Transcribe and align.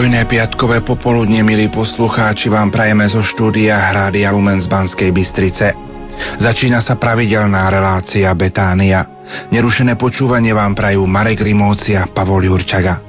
Pokojné 0.00 0.24
piatkové 0.32 0.80
popoludne, 0.80 1.44
milí 1.44 1.68
poslucháči, 1.68 2.48
vám 2.48 2.72
prajeme 2.72 3.04
zo 3.12 3.20
štúdia 3.20 3.76
Hrádia 3.76 4.32
Lumen 4.32 4.56
z 4.56 4.64
Banskej 4.64 5.12
Bystrice. 5.12 5.76
Začína 6.40 6.80
sa 6.80 6.96
pravidelná 6.96 7.68
relácia 7.68 8.32
Betánia. 8.32 9.04
Nerušené 9.52 10.00
počúvanie 10.00 10.56
vám 10.56 10.72
prajú 10.72 11.04
Marek 11.04 11.44
Rimócia, 11.44 12.08
Pavol 12.16 12.48
Jurčaga. 12.48 13.04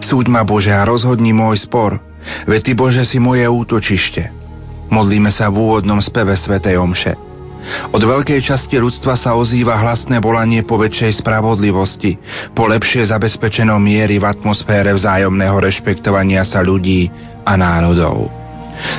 Súď 0.00 0.32
ma 0.32 0.40
Bože 0.40 0.72
a 0.72 0.88
rozhodni 0.88 1.36
môj 1.36 1.68
spor, 1.68 2.00
veď 2.48 2.64
Ty 2.64 2.72
Bože 2.72 3.04
si 3.04 3.20
moje 3.20 3.44
útočište. 3.44 4.32
Modlíme 4.88 5.28
sa 5.28 5.52
v 5.52 5.68
úvodnom 5.68 6.00
speve 6.00 6.32
Svetej 6.32 6.80
Omše. 6.80 7.25
Od 7.90 8.02
veľkej 8.02 8.40
časti 8.42 8.78
ľudstva 8.78 9.18
sa 9.18 9.34
ozýva 9.34 9.78
hlasné 9.78 10.22
volanie 10.22 10.62
po 10.62 10.78
väčšej 10.78 11.22
spravodlivosti, 11.24 12.18
po 12.54 12.70
lepšie 12.70 13.10
zabezpečenom 13.10 13.78
miery 13.78 14.22
v 14.22 14.28
atmosfére 14.28 14.94
vzájomného 14.94 15.58
rešpektovania 15.58 16.46
sa 16.46 16.62
ľudí 16.62 17.10
a 17.42 17.52
národov. 17.58 18.30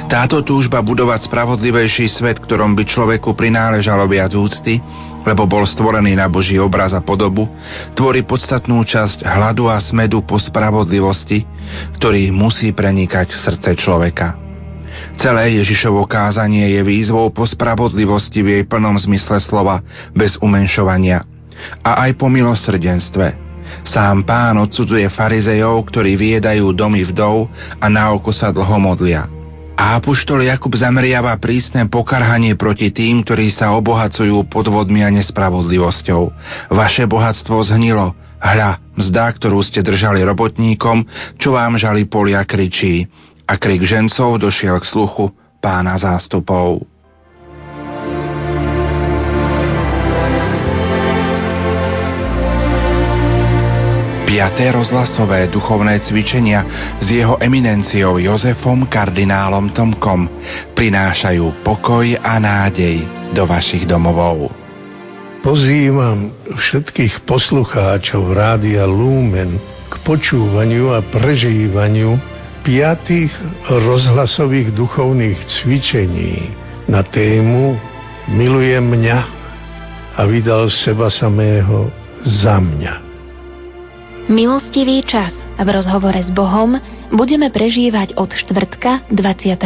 Táto 0.09 0.41
túžba 0.41 0.81
budovať 0.81 1.30
spravodlivejší 1.30 2.09
svet, 2.09 2.42
ktorom 2.42 2.73
by 2.73 2.83
človeku 2.89 3.38
prináležalo 3.38 4.09
viac 4.09 4.33
úcty, 4.33 4.81
lebo 5.27 5.44
bol 5.45 5.67
stvorený 5.67 6.17
na 6.17 6.25
Boží 6.31 6.55
obraz 6.58 6.95
a 6.95 7.03
podobu, 7.03 7.45
tvorí 7.94 8.23
podstatnú 8.23 8.81
časť 8.88 9.27
hladu 9.27 9.67
a 9.67 9.77
smedu 9.83 10.23
po 10.23 10.39
spravodlivosti, 10.39 11.44
ktorý 11.99 12.31
musí 12.31 12.72
prenikať 12.72 13.36
srdce 13.36 13.75
človeka. 13.75 14.47
Celé 15.18 15.58
Ježišovo 15.58 16.06
kázanie 16.06 16.78
je 16.78 16.82
výzvou 16.86 17.34
po 17.34 17.50
spravodlivosti 17.50 18.46
v 18.46 18.48
jej 18.54 18.64
plnom 18.70 18.94
zmysle 19.02 19.42
slova, 19.42 19.82
bez 20.14 20.38
umenšovania. 20.38 21.26
A 21.82 22.06
aj 22.06 22.22
po 22.22 22.30
milosrdenstve. 22.30 23.34
Sám 23.82 24.22
pán 24.30 24.62
odsudzuje 24.62 25.10
farizejov, 25.10 25.90
ktorí 25.90 26.14
viedajú 26.14 26.70
domy 26.70 27.02
vdov 27.10 27.50
a 27.82 27.86
na 27.90 28.14
oko 28.14 28.30
sa 28.30 28.54
dlho 28.54 28.78
modlia. 28.78 29.26
A 29.73 29.98
apoštol 29.98 30.45
Jakub 30.45 30.78
zameriava 30.78 31.34
prísne 31.42 31.90
pokarhanie 31.90 32.54
proti 32.54 32.94
tým, 32.94 33.26
ktorí 33.26 33.50
sa 33.50 33.73
obohacujú 33.73 34.45
podvodmi 34.54 35.02
a 35.02 35.10
nespravodlivosťou. 35.10 36.30
Vaše 36.70 37.10
bohatstvo 37.10 37.58
zhnilo, 37.66 38.14
hľa, 38.38 38.94
mzda, 38.94 39.34
ktorú 39.34 39.66
ste 39.66 39.82
držali 39.82 40.22
robotníkom, 40.22 41.10
čo 41.42 41.58
vám 41.58 41.73
žali 41.82 42.06
polia 42.06 42.45
kričí 42.45 43.10
a 43.48 43.53
krik 43.56 43.88
žencov 43.88 44.44
došiel 44.44 44.76
k 44.84 44.86
sluchu 44.86 45.31
pána 45.64 45.95
zástupov. 45.95 46.84
Piaté 54.28 54.70
rozhlasové 54.70 55.48
duchovné 55.50 56.04
cvičenia 56.04 56.62
s 57.00 57.08
jeho 57.09 57.39
eminenciou 57.39 58.20
Jozefom 58.20 58.86
kardinálom 58.86 59.72
Tomkom 59.72 60.30
prinášajú 60.76 61.64
pokoj 61.64 62.06
a 62.22 62.36
nádej 62.38 63.02
do 63.32 63.48
vašich 63.48 63.88
domovov. 63.88 64.52
Pozývam 65.42 66.30
všetkých 66.54 67.23
poslucháčov 67.23 68.36
Rádia 68.36 68.83
Lumen 68.83 69.58
k 69.88 69.94
počúvaniu 70.04 70.92
a 70.92 71.00
prežívaniu 71.08 72.36
piatých 72.67 73.32
rozhlasových 73.72 74.76
duchovných 74.76 75.39
cvičení 75.48 76.52
na 76.92 77.00
tému 77.00 77.80
Milujem 78.28 78.83
mňa 78.83 79.20
a 80.20 80.22
vydal 80.28 80.67
seba 80.67 81.08
samého 81.08 81.88
za 82.27 82.60
mňa. 82.60 83.00
Milostivý 84.27 85.00
čas 85.08 85.32
v 85.56 85.67
rozhovore 85.72 86.20
s 86.20 86.27
Bohom 86.36 86.76
budeme 87.16 87.48
prežívať 87.48 88.20
od 88.20 88.36
štvrtka 88.36 89.08
29. 89.16 89.64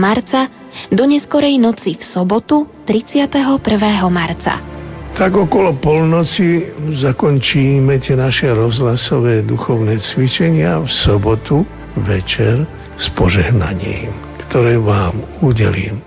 marca 0.00 0.48
do 0.88 1.04
neskorej 1.04 1.60
noci 1.60 2.00
v 2.00 2.04
sobotu 2.08 2.64
31. 2.88 3.60
marca. 4.08 4.64
Tak 5.12 5.36
okolo 5.36 5.76
polnoci 5.76 6.72
zakončíme 7.04 8.00
tie 8.00 8.16
naše 8.16 8.48
rozhlasové 8.48 9.44
duchovné 9.44 10.00
cvičenia 10.00 10.80
v 10.80 10.88
sobotu 10.88 11.68
večer 12.02 12.66
s 12.98 13.06
požehnaním, 13.14 14.10
ktoré 14.46 14.78
vám 14.78 15.22
udelím. 15.42 16.02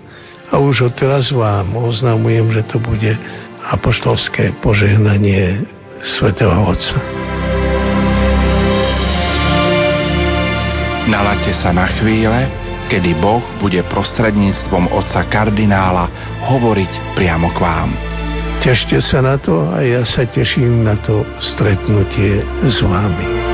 A 0.48 0.56
už 0.60 0.92
odteraz 0.92 1.28
vám 1.28 1.76
oznamujem, 1.76 2.48
že 2.52 2.62
to 2.68 2.76
bude 2.80 3.12
apoštolské 3.68 4.56
požehnanie 4.64 5.64
svätého 6.00 6.56
Otca. 6.64 7.00
Nalaďte 11.08 11.52
sa 11.56 11.72
na 11.72 11.88
chvíle, 12.00 12.52
kedy 12.92 13.16
Boh 13.16 13.40
bude 13.60 13.80
prostredníctvom 13.88 14.92
otca 14.92 15.24
kardinála 15.28 16.08
hovoriť 16.52 17.16
priamo 17.16 17.48
k 17.56 17.58
vám. 17.64 17.90
Tešte 18.60 19.00
sa 19.00 19.24
na 19.24 19.40
to 19.40 19.72
a 19.72 19.80
ja 19.80 20.04
sa 20.04 20.28
teším 20.28 20.84
na 20.84 21.00
to 21.00 21.24
stretnutie 21.40 22.44
s 22.60 22.76
vami. 22.84 23.47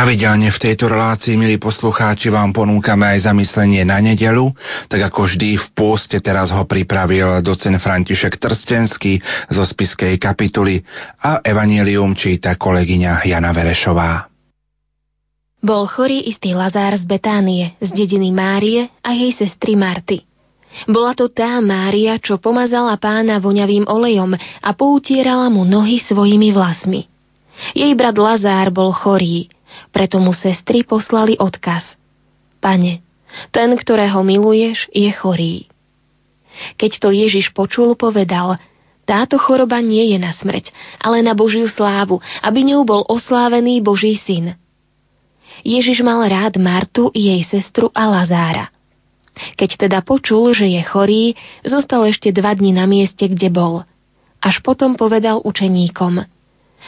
Pravidelne 0.00 0.48
v 0.48 0.56
tejto 0.64 0.88
relácii, 0.88 1.36
milí 1.36 1.60
poslucháči, 1.60 2.32
vám 2.32 2.56
ponúkame 2.56 3.04
aj 3.04 3.28
zamyslenie 3.28 3.84
na 3.84 4.00
nedelu, 4.00 4.48
tak 4.88 5.12
ako 5.12 5.28
vždy 5.28 5.60
v 5.60 5.66
pôste 5.76 6.24
teraz 6.24 6.48
ho 6.48 6.64
pripravil 6.64 7.44
docen 7.44 7.76
František 7.76 8.40
Trstenský 8.40 9.20
zo 9.52 9.60
spiskej 9.60 10.16
kapituly 10.16 10.80
a 11.20 11.44
Evangelium 11.44 12.16
číta 12.16 12.56
kolegyňa 12.56 13.28
Jana 13.28 13.52
Verešová. 13.52 14.24
Bol 15.60 15.84
chorý 15.84 16.32
istý 16.32 16.56
Lazár 16.56 16.96
z 16.96 17.04
Betánie, 17.04 17.76
z 17.84 17.92
dediny 17.92 18.32
Márie 18.32 18.88
a 19.04 19.12
jej 19.12 19.36
sestry 19.36 19.76
Marty. 19.76 20.24
Bola 20.88 21.12
to 21.12 21.28
tá 21.28 21.60
Mária, 21.60 22.16
čo 22.16 22.40
pomazala 22.40 22.96
pána 22.96 23.36
voňavým 23.36 23.84
olejom 23.84 24.32
a 24.64 24.70
poutierala 24.72 25.52
mu 25.52 25.68
nohy 25.68 26.00
svojimi 26.00 26.56
vlasmi. 26.56 27.04
Jej 27.76 27.92
brat 27.92 28.16
Lazár 28.16 28.72
bol 28.72 28.96
chorý, 28.96 29.59
preto 29.90 30.22
mu 30.22 30.34
sestry 30.34 30.86
poslali 30.86 31.36
odkaz. 31.38 31.84
Pane, 32.58 33.02
ten, 33.54 33.70
ktorého 33.74 34.22
miluješ, 34.26 34.90
je 34.90 35.10
chorý. 35.14 35.70
Keď 36.76 36.92
to 36.98 37.08
Ježiš 37.14 37.54
počul, 37.54 37.94
povedal, 37.94 38.58
táto 39.06 39.42
choroba 39.42 39.82
nie 39.82 40.14
je 40.14 40.18
na 40.22 40.30
smrť, 40.30 40.70
ale 41.02 41.24
na 41.24 41.34
Božiu 41.34 41.66
slávu, 41.66 42.22
aby 42.42 42.62
ňou 42.62 42.86
bol 42.86 43.02
oslávený 43.10 43.82
Boží 43.82 44.18
syn. 44.22 44.54
Ježiš 45.66 46.00
mal 46.00 46.22
rád 46.30 46.56
Martu, 46.56 47.10
jej 47.10 47.42
sestru 47.48 47.90
a 47.92 48.06
Lazára. 48.06 48.70
Keď 49.56 49.88
teda 49.88 49.98
počul, 50.04 50.52
že 50.52 50.68
je 50.68 50.82
chorý, 50.84 51.24
zostal 51.64 52.04
ešte 52.06 52.30
dva 52.30 52.52
dni 52.52 52.76
na 52.76 52.84
mieste, 52.84 53.24
kde 53.24 53.48
bol. 53.48 53.82
Až 54.40 54.60
potom 54.64 54.96
povedal 54.96 55.40
učeníkom, 55.44 56.24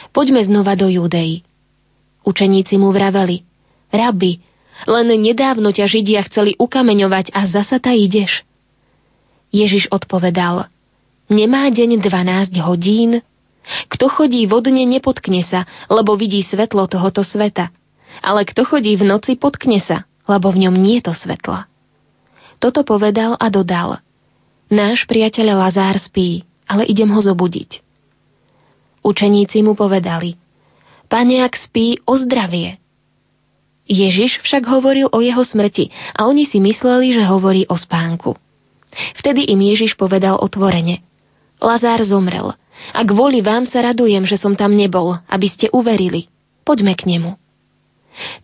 poďme 0.09 0.41
znova 0.45 0.73
do 0.73 0.89
Judei. 0.89 1.45
Učeníci 2.23 2.79
mu 2.79 2.95
vraveli, 2.95 3.43
Rabi, 3.91 4.39
len 4.87 5.07
nedávno 5.21 5.69
ťa 5.69 5.85
Židia 5.85 6.23
chceli 6.31 6.55
ukameňovať 6.57 7.35
a 7.35 7.45
zasa 7.51 7.77
ta 7.77 7.91
ideš. 7.93 8.41
Ježiš 9.53 9.91
odpovedal, 9.93 10.71
nemá 11.29 11.69
deň 11.69 12.01
12 12.01 12.57
hodín? 12.65 13.21
Kto 13.87 14.09
chodí 14.11 14.43
vodne, 14.49 14.83
nepotkne 14.83 15.45
sa, 15.45 15.69
lebo 15.87 16.17
vidí 16.17 16.41
svetlo 16.43 16.89
tohoto 16.89 17.23
sveta. 17.23 17.71
Ale 18.19 18.43
kto 18.43 18.65
chodí 18.65 18.97
v 18.97 19.07
noci, 19.07 19.37
potkne 19.37 19.79
sa, 19.79 20.03
lebo 20.25 20.51
v 20.51 20.67
ňom 20.67 20.75
nie 20.75 20.99
je 20.99 21.11
to 21.11 21.13
svetla. 21.15 21.69
Toto 22.59 22.83
povedal 22.83 23.35
a 23.39 23.47
dodal. 23.51 23.99
Náš 24.73 25.05
priateľ 25.05 25.59
Lazár 25.59 25.99
spí, 26.01 26.43
ale 26.65 26.87
idem 26.87 27.11
ho 27.13 27.21
zobudiť. 27.21 27.83
Učeníci 29.03 29.59
mu 29.61 29.75
povedali– 29.75 30.39
Pane, 31.13 31.45
ak 31.45 31.53
spí, 31.61 32.01
zdravie. 32.09 32.81
Ježiš 33.85 34.41
však 34.41 34.65
hovoril 34.65 35.13
o 35.13 35.21
jeho 35.21 35.45
smrti 35.45 35.93
a 36.17 36.25
oni 36.25 36.49
si 36.49 36.57
mysleli, 36.57 37.13
že 37.13 37.21
hovorí 37.21 37.69
o 37.69 37.77
spánku. 37.77 38.33
Vtedy 39.21 39.45
im 39.53 39.61
Ježiš 39.61 39.93
povedal 39.93 40.41
otvorene. 40.41 41.05
Lazár 41.61 42.01
zomrel 42.01 42.57
a 42.97 42.99
kvôli 43.05 43.45
vám 43.45 43.69
sa 43.69 43.85
radujem, 43.85 44.25
že 44.25 44.41
som 44.41 44.57
tam 44.57 44.73
nebol, 44.73 45.13
aby 45.29 45.53
ste 45.53 45.69
uverili. 45.69 46.33
Poďme 46.65 46.97
k 46.97 47.05
nemu. 47.05 47.37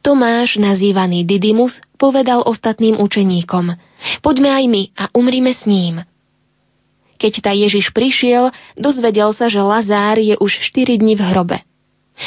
Tomáš, 0.06 0.62
nazývaný 0.62 1.26
Didymus, 1.26 1.82
povedal 1.98 2.46
ostatným 2.46 3.02
učeníkom, 3.02 3.74
poďme 4.22 4.50
aj 4.54 4.66
my 4.70 4.84
a 4.94 5.04
umrime 5.18 5.58
s 5.58 5.66
ním. 5.66 6.06
Keď 7.18 7.34
ta 7.42 7.50
Ježiš 7.50 7.90
prišiel, 7.98 8.54
dozvedel 8.78 9.34
sa, 9.34 9.50
že 9.50 9.58
Lazár 9.58 10.22
je 10.22 10.38
už 10.38 10.70
4 10.70 11.02
dni 11.02 11.18
v 11.18 11.26
hrobe. 11.34 11.58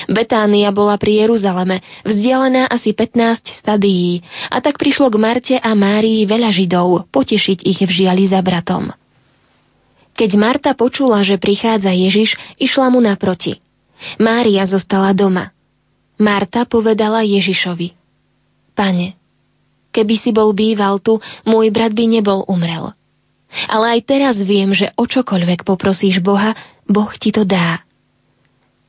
Betánia 0.08 0.72
bola 0.72 0.96
pri 0.96 1.26
Jeruzaleme, 1.26 1.84
vzdialená 2.02 2.68
asi 2.68 2.96
15 2.96 3.60
stadií, 3.60 4.24
a 4.48 4.58
tak 4.64 4.80
prišlo 4.80 5.12
k 5.12 5.16
Marte 5.20 5.56
a 5.60 5.70
Márii 5.76 6.24
veľa 6.24 6.50
Židov 6.50 7.12
potešiť 7.12 7.58
ich 7.64 7.80
v 7.84 7.90
žiali 7.90 8.24
za 8.28 8.40
bratom. 8.40 8.90
Keď 10.12 10.30
Marta 10.36 10.72
počula, 10.76 11.24
že 11.24 11.40
prichádza 11.40 11.92
Ježiš, 11.92 12.36
išla 12.60 12.92
mu 12.92 13.00
naproti. 13.00 13.60
Mária 14.20 14.64
zostala 14.68 15.16
doma. 15.16 15.52
Marta 16.20 16.68
povedala 16.68 17.24
Ježišovi. 17.24 17.96
Pane, 18.76 19.16
keby 19.92 20.14
si 20.20 20.30
bol 20.32 20.52
býval 20.52 21.00
tu, 21.00 21.20
môj 21.48 21.72
brat 21.72 21.92
by 21.96 22.04
nebol 22.08 22.44
umrel. 22.48 22.92
Ale 23.68 23.98
aj 23.98 24.00
teraz 24.08 24.36
viem, 24.40 24.72
že 24.72 24.88
o 24.96 25.04
čokoľvek 25.04 25.68
poprosíš 25.68 26.24
Boha, 26.24 26.56
Boh 26.88 27.12
ti 27.20 27.32
to 27.32 27.44
dá. 27.44 27.84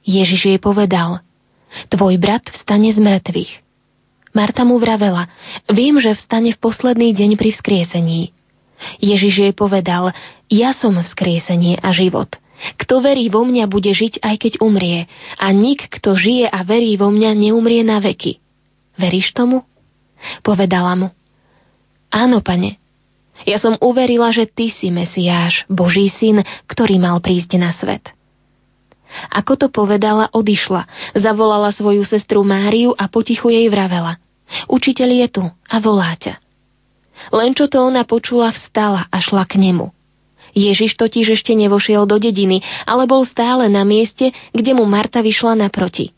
Ježiš 0.03 0.41
jej 0.51 0.59
povedal, 0.59 1.23
tvoj 1.89 2.19
brat 2.19 2.43
vstane 2.51 2.91
z 2.91 2.99
mŕtvych. 2.99 3.51
Marta 4.33 4.65
mu 4.65 4.81
vravela, 4.81 5.29
viem, 5.69 5.95
že 6.01 6.17
vstane 6.17 6.57
v 6.57 6.61
posledný 6.61 7.13
deň 7.13 7.37
pri 7.37 7.49
vzkriesení. 7.53 8.33
Ježiš 8.99 9.33
jej 9.47 9.53
povedal, 9.55 10.11
ja 10.51 10.75
som 10.75 10.97
vzkriesenie 10.97 11.79
a 11.79 11.93
život. 11.95 12.35
Kto 12.79 13.03
verí 13.03 13.27
vo 13.27 13.43
mňa, 13.43 13.67
bude 13.67 13.91
žiť, 13.91 14.23
aj 14.23 14.35
keď 14.39 14.53
umrie. 14.63 15.05
A 15.37 15.51
nik, 15.51 15.87
kto 15.87 16.15
žije 16.15 16.47
a 16.47 16.59
verí 16.63 16.95
vo 16.95 17.11
mňa, 17.11 17.35
neumrie 17.35 17.83
na 17.83 17.99
veky. 17.99 18.39
Veríš 18.95 19.35
tomu? 19.35 19.67
Povedala 20.45 20.95
mu. 20.95 21.07
Áno, 22.13 22.39
pane. 22.39 22.79
Ja 23.43 23.57
som 23.57 23.75
uverila, 23.81 24.29
že 24.31 24.45
ty 24.45 24.69
si 24.69 24.93
Mesiáš, 24.93 25.65
Boží 25.67 26.07
syn, 26.13 26.45
ktorý 26.69 27.01
mal 27.01 27.19
prísť 27.19 27.57
na 27.59 27.73
svet. 27.73 28.13
Ako 29.33 29.57
to 29.59 29.67
povedala, 29.69 30.29
odišla, 30.33 31.13
zavolala 31.17 31.69
svoju 31.73 32.03
sestru 32.05 32.41
Máriu 32.41 32.93
a 32.93 33.07
potichu 33.07 33.49
jej 33.53 33.67
vravela. 33.69 34.17
Učiteľ 34.69 35.09
je 35.25 35.27
tu 35.29 35.43
a 35.45 35.75
volá 35.81 36.13
ťa. 36.17 36.37
Len 37.31 37.53
čo 37.55 37.69
to 37.71 37.79
ona 37.79 38.03
počula, 38.03 38.51
vstala 38.51 39.07
a 39.07 39.17
šla 39.21 39.45
k 39.47 39.61
nemu. 39.61 39.93
Ježiš 40.53 40.93
totiž 40.97 41.33
ešte 41.33 41.57
nevošiel 41.57 42.05
do 42.05 42.21
dediny, 42.21 42.61
ale 42.85 43.09
bol 43.09 43.25
stále 43.25 43.65
na 43.73 43.81
mieste, 43.81 44.29
kde 44.53 44.71
mu 44.77 44.85
Marta 44.85 45.25
vyšla 45.25 45.57
naproti. 45.57 46.13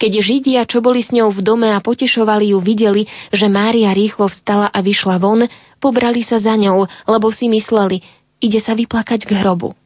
Keď 0.00 0.12
Židia, 0.24 0.62
čo 0.64 0.80
boli 0.80 1.04
s 1.04 1.12
ňou 1.12 1.36
v 1.36 1.44
dome 1.44 1.68
a 1.68 1.84
potešovali 1.84 2.56
ju, 2.56 2.58
videli, 2.64 3.04
že 3.28 3.50
Mária 3.50 3.92
rýchlo 3.92 4.32
vstala 4.32 4.72
a 4.72 4.78
vyšla 4.80 5.20
von, 5.20 5.44
pobrali 5.82 6.24
sa 6.24 6.40
za 6.40 6.56
ňou, 6.56 6.88
lebo 6.88 7.28
si 7.28 7.52
mysleli, 7.52 8.00
ide 8.40 8.64
sa 8.64 8.72
vyplakať 8.72 9.28
k 9.28 9.36
hrobu. 9.36 9.76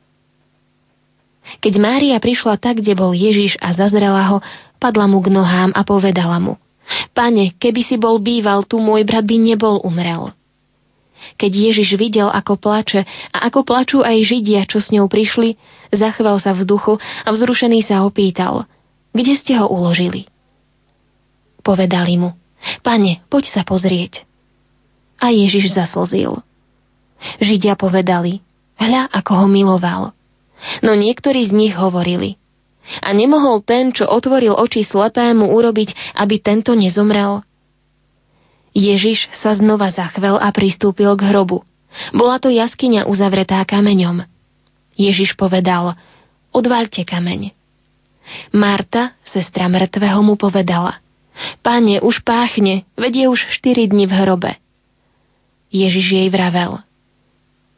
Keď 1.59 1.75
Mária 1.83 2.23
prišla 2.23 2.63
tak, 2.63 2.79
kde 2.79 2.95
bol 2.95 3.11
Ježiš 3.11 3.59
a 3.59 3.75
zazrela 3.75 4.23
ho, 4.31 4.39
padla 4.79 5.11
mu 5.11 5.19
k 5.19 5.35
nohám 5.35 5.75
a 5.75 5.83
povedala 5.83 6.39
mu– 6.39 6.55
Pane, 7.15 7.55
keby 7.57 7.81
si 7.87 7.97
bol 7.97 8.19
býval, 8.19 8.67
tu 8.67 8.83
môj 8.83 9.07
brat 9.07 9.23
by 9.23 9.37
nebol 9.39 9.79
umrel. 9.87 10.35
Keď 11.37 11.53
Ježiš 11.53 12.01
videl, 12.01 12.27
ako 12.33 12.57
plače 12.57 13.05
a 13.31 13.45
ako 13.47 13.63
plačú 13.63 13.99
aj 14.01 14.25
Židia, 14.25 14.65
čo 14.65 14.81
s 14.81 14.89
ňou 14.89 15.07
prišli, 15.07 15.55
zachvel 15.93 16.41
sa 16.41 16.57
v 16.57 16.65
duchu 16.65 16.97
a 16.97 17.29
vzrušený 17.29 17.85
sa 17.85 18.03
opýtal, 18.09 18.65
kde 19.13 19.37
ste 19.37 19.53
ho 19.61 19.69
uložili? 19.69 20.27
Povedali 21.61 22.17
mu, 22.17 22.33
pane, 22.81 23.21
poď 23.29 23.53
sa 23.53 23.63
pozrieť. 23.69 24.25
A 25.21 25.29
Ježiš 25.29 25.77
zaslzil. 25.77 26.41
Židia 27.37 27.77
povedali, 27.77 28.41
hľa, 28.81 29.13
ako 29.13 29.45
ho 29.45 29.47
miloval. 29.47 30.17
No 30.85 30.93
niektorí 30.93 31.49
z 31.49 31.53
nich 31.57 31.75
hovorili, 31.77 32.41
a 32.99 33.15
nemohol 33.15 33.63
ten, 33.63 33.95
čo 33.95 34.09
otvoril 34.09 34.57
oči 34.57 34.83
slepému, 34.83 35.47
urobiť, 35.47 36.19
aby 36.19 36.43
tento 36.43 36.75
nezomrel? 36.75 37.47
Ježiš 38.75 39.31
sa 39.39 39.55
znova 39.55 39.95
zachvel 39.95 40.39
a 40.39 40.51
pristúpil 40.51 41.15
k 41.15 41.23
hrobu. 41.31 41.63
Bola 42.15 42.39
to 42.39 42.51
jaskyňa 42.51 43.07
uzavretá 43.07 43.63
kameňom. 43.67 44.27
Ježiš 44.95 45.35
povedal, 45.35 45.99
odvaľte 46.55 47.03
kameň. 47.03 47.55
Marta, 48.55 49.19
sestra 49.27 49.67
mŕtvého, 49.67 50.23
mu 50.23 50.39
povedala, 50.39 51.03
Pane, 51.65 52.05
už 52.05 52.21
páchne, 52.23 52.85
vedie 52.95 53.27
už 53.27 53.49
štyri 53.59 53.89
dni 53.89 54.07
v 54.07 54.15
hrobe. 54.23 54.53
Ježiš 55.73 56.07
jej 56.11 56.29
vravel, 56.29 56.83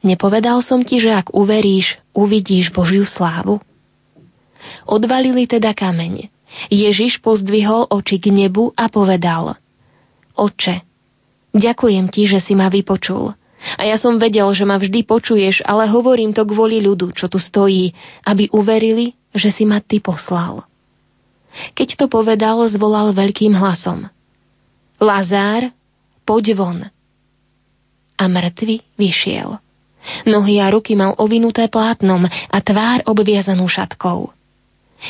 Nepovedal 0.02 0.58
som 0.66 0.82
ti, 0.82 0.98
že 0.98 1.14
ak 1.14 1.30
uveríš, 1.30 1.98
uvidíš 2.10 2.74
Božiu 2.74 3.06
slávu? 3.06 3.62
Odvalili 4.82 5.46
teda 5.46 5.70
kameň. 5.70 6.26
Ježiš 6.68 7.22
pozdvihol 7.22 7.88
oči 7.88 8.20
k 8.20 8.28
nebu 8.28 8.76
a 8.76 8.90
povedal 8.92 9.56
Oče, 10.36 10.84
ďakujem 11.56 12.12
ti, 12.12 12.28
že 12.28 12.42
si 12.44 12.52
ma 12.52 12.68
vypočul. 12.68 13.32
A 13.78 13.82
ja 13.86 13.94
som 13.96 14.18
vedel, 14.18 14.50
že 14.52 14.66
ma 14.66 14.76
vždy 14.76 15.06
počuješ, 15.06 15.62
ale 15.62 15.86
hovorím 15.86 16.34
to 16.34 16.42
kvôli 16.42 16.82
ľudu, 16.82 17.14
čo 17.14 17.30
tu 17.30 17.38
stojí, 17.38 17.94
aby 18.26 18.50
uverili, 18.50 19.14
že 19.32 19.54
si 19.54 19.62
ma 19.62 19.78
ty 19.78 20.02
poslal. 20.02 20.66
Keď 21.78 21.94
to 21.94 22.06
povedal, 22.10 22.64
zvolal 22.72 23.14
veľkým 23.14 23.54
hlasom. 23.54 24.10
Lazár, 24.98 25.70
poď 26.26 26.58
von. 26.58 26.78
A 28.18 28.24
mŕtvy 28.26 28.82
vyšiel. 28.98 29.62
Nohy 30.26 30.58
a 30.58 30.70
ruky 30.70 30.98
mal 30.98 31.14
ovinuté 31.18 31.70
plátnom 31.70 32.26
a 32.26 32.58
tvár 32.58 33.06
obviazanú 33.06 33.70
šatkou. 33.70 34.34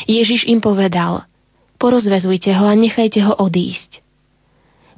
Ježiš 0.09 0.49
im 0.49 0.61
povedal, 0.61 1.29
porozvezujte 1.77 2.53
ho 2.57 2.65
a 2.69 2.75
nechajte 2.77 3.21
ho 3.25 3.35
odísť. 3.41 4.01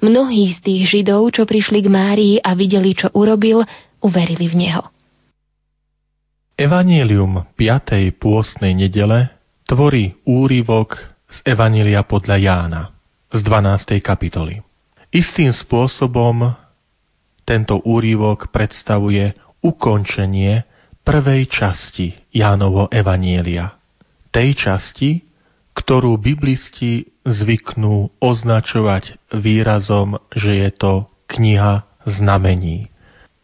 Mnohí 0.05 0.52
z 0.55 0.58
tých 0.61 0.82
Židov, 0.91 1.32
čo 1.32 1.43
prišli 1.49 1.81
k 1.81 1.88
Márii 1.88 2.35
a 2.43 2.52
videli, 2.52 2.93
čo 2.93 3.08
urobil, 3.14 3.64
uverili 4.05 4.46
v 4.50 4.55
neho. 4.69 4.82
Evangelium 6.55 7.50
5. 7.58 8.14
pôstnej 8.14 8.76
nedele 8.78 9.33
tvorí 9.66 10.14
úryvok 10.23 11.02
z 11.26 11.42
Evanília 11.49 12.04
podľa 12.07 12.37
Jána 12.38 12.83
z 13.35 13.40
12. 13.42 13.99
kapitoly. 13.99 14.62
Istým 15.11 15.50
spôsobom 15.50 16.54
tento 17.42 17.83
úryvok 17.83 18.54
predstavuje 18.54 19.35
ukončenie 19.64 20.68
prvej 21.00 21.49
časti 21.49 22.12
Jánovho 22.28 22.92
Evanielia 22.92 23.80
tej 24.35 24.59
časti, 24.59 25.23
ktorú 25.78 26.18
biblisti 26.18 27.06
zvyknú 27.23 28.18
označovať 28.18 29.30
výrazom, 29.30 30.18
že 30.35 30.59
je 30.59 30.71
to 30.75 30.92
kniha 31.30 31.87
znamení. 32.02 32.90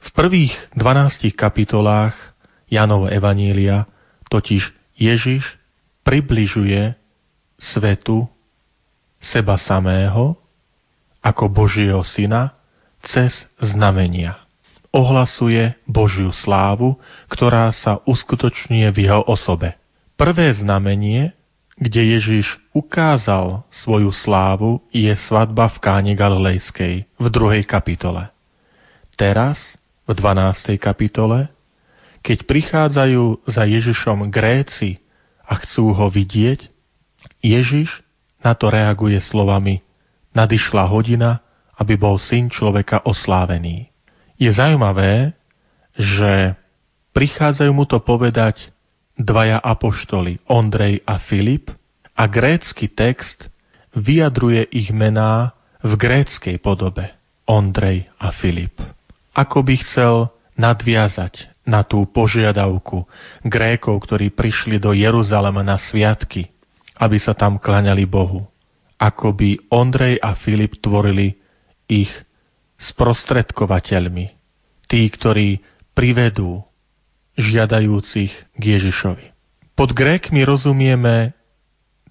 V 0.03 0.09
prvých 0.11 0.53
12 0.75 1.31
kapitolách 1.39 2.19
Janovo 2.67 3.07
Evanília 3.07 3.87
totiž 4.27 4.75
Ježiš 4.99 5.47
približuje 6.03 6.99
svetu 7.61 8.27
seba 9.23 9.55
samého 9.61 10.35
ako 11.23 11.53
Božieho 11.53 12.03
syna 12.03 12.57
cez 13.05 13.47
znamenia. 13.61 14.50
Ohlasuje 14.91 15.79
Božiu 15.87 16.35
slávu, 16.35 16.99
ktorá 17.31 17.71
sa 17.71 18.03
uskutočňuje 18.03 18.89
v 18.91 18.99
jeho 19.07 19.23
osobe. 19.31 19.79
Prvé 20.19 20.51
znamenie, 20.53 21.31
kde 21.79 22.19
Ježiš 22.19 22.59
ukázal 22.75 23.63
svoju 23.71 24.11
slávu, 24.11 24.83
je 24.91 25.15
svadba 25.15 25.71
v 25.73 25.79
Káne 25.79 26.13
Galilejskej 26.19 27.07
v 27.07 27.27
druhej 27.31 27.63
kapitole. 27.65 28.29
Teraz, 29.15 29.79
v 30.11 30.13
12. 30.19 30.75
kapitole, 30.81 31.47
keď 32.21 32.45
prichádzajú 32.45 33.47
za 33.47 33.63
Ježišom 33.65 34.27
Gréci 34.29 34.99
a 35.47 35.55
chcú 35.63 35.95
ho 35.95 36.11
vidieť, 36.11 36.67
Ježiš 37.41 38.03
na 38.43 38.57
to 38.59 38.73
reaguje 38.73 39.21
slovami 39.21 39.85
Nadišla 40.31 40.87
hodina, 40.87 41.43
aby 41.75 41.99
bol 41.99 42.15
syn 42.21 42.47
človeka 42.53 43.03
oslávený. 43.03 43.90
Je 44.41 44.49
zaujímavé, 44.49 45.37
že 46.01 46.57
prichádzajú 47.13 47.73
mu 47.77 47.85
to 47.85 48.01
povedať 48.01 48.73
dvaja 49.21 49.61
apoštoli 49.61 50.41
Ondrej 50.49 51.05
a 51.05 51.21
Filip 51.21 51.69
a 52.17 52.25
grécky 52.25 52.89
text 52.89 53.53
vyjadruje 53.93 54.65
ich 54.73 54.89
mená 54.97 55.53
v 55.85 55.93
gréckej 55.93 56.57
podobe 56.57 57.13
Ondrej 57.45 58.09
a 58.17 58.33
Filip. 58.33 58.81
Ako 59.37 59.61
by 59.61 59.75
chcel 59.85 60.33
nadviazať 60.57 61.53
na 61.69 61.85
tú 61.85 62.09
požiadavku 62.09 63.05
Grékov, 63.45 64.01
ktorí 64.09 64.33
prišli 64.33 64.81
do 64.81 64.97
Jeruzalema 64.97 65.61
na 65.61 65.77
sviatky, 65.77 66.49
aby 66.97 67.17
sa 67.21 67.37
tam 67.37 67.61
klaňali 67.61 68.09
Bohu. 68.09 68.49
Ako 68.97 69.37
by 69.37 69.69
Ondrej 69.69 70.17
a 70.21 70.33
Filip 70.33 70.81
tvorili 70.81 71.37
ich 71.89 72.09
sprostredkovateľmi, 72.81 74.27
tí, 74.89 75.01
ktorí 75.13 75.61
privedú 75.93 76.65
žiadajúcich 77.37 78.33
k 78.57 78.63
Ježišovi. 78.63 79.27
Pod 79.77 79.93
Grékmi 79.97 80.45
rozumieme 80.45 81.33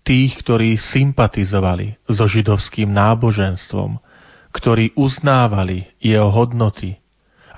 tých, 0.06 0.42
ktorí 0.42 0.78
sympatizovali 0.78 1.98
so 2.10 2.26
židovským 2.26 2.90
náboženstvom, 2.90 4.02
ktorí 4.50 4.98
uznávali 4.98 5.86
jeho 6.02 6.34
hodnoty, 6.34 6.98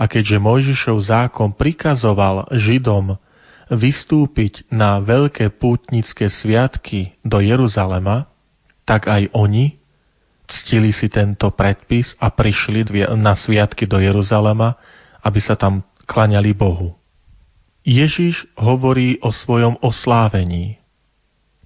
A 0.02 0.10
keďže 0.10 0.42
Mojžišov 0.42 0.98
zákon 1.06 1.54
prikazoval 1.54 2.50
Židom 2.50 3.22
vystúpiť 3.70 4.66
na 4.74 4.98
veľké 4.98 5.54
pútnické 5.62 6.26
sviatky 6.28 7.22
do 7.22 7.38
Jeruzalema, 7.38 8.26
tak 8.84 9.06
aj 9.06 9.30
oni 9.38 9.78
ctili 10.52 10.92
si 10.92 11.08
tento 11.08 11.48
predpis 11.56 12.12
a 12.20 12.28
prišli 12.28 12.84
na 13.16 13.34
sviatky 13.34 13.88
do 13.88 13.98
Jeruzalema, 13.98 14.76
aby 15.24 15.40
sa 15.40 15.56
tam 15.56 15.88
klaňali 16.06 16.52
Bohu. 16.52 17.00
Ježiš 17.88 18.46
hovorí 18.60 19.18
o 19.24 19.34
svojom 19.34 19.80
oslávení. 19.82 20.78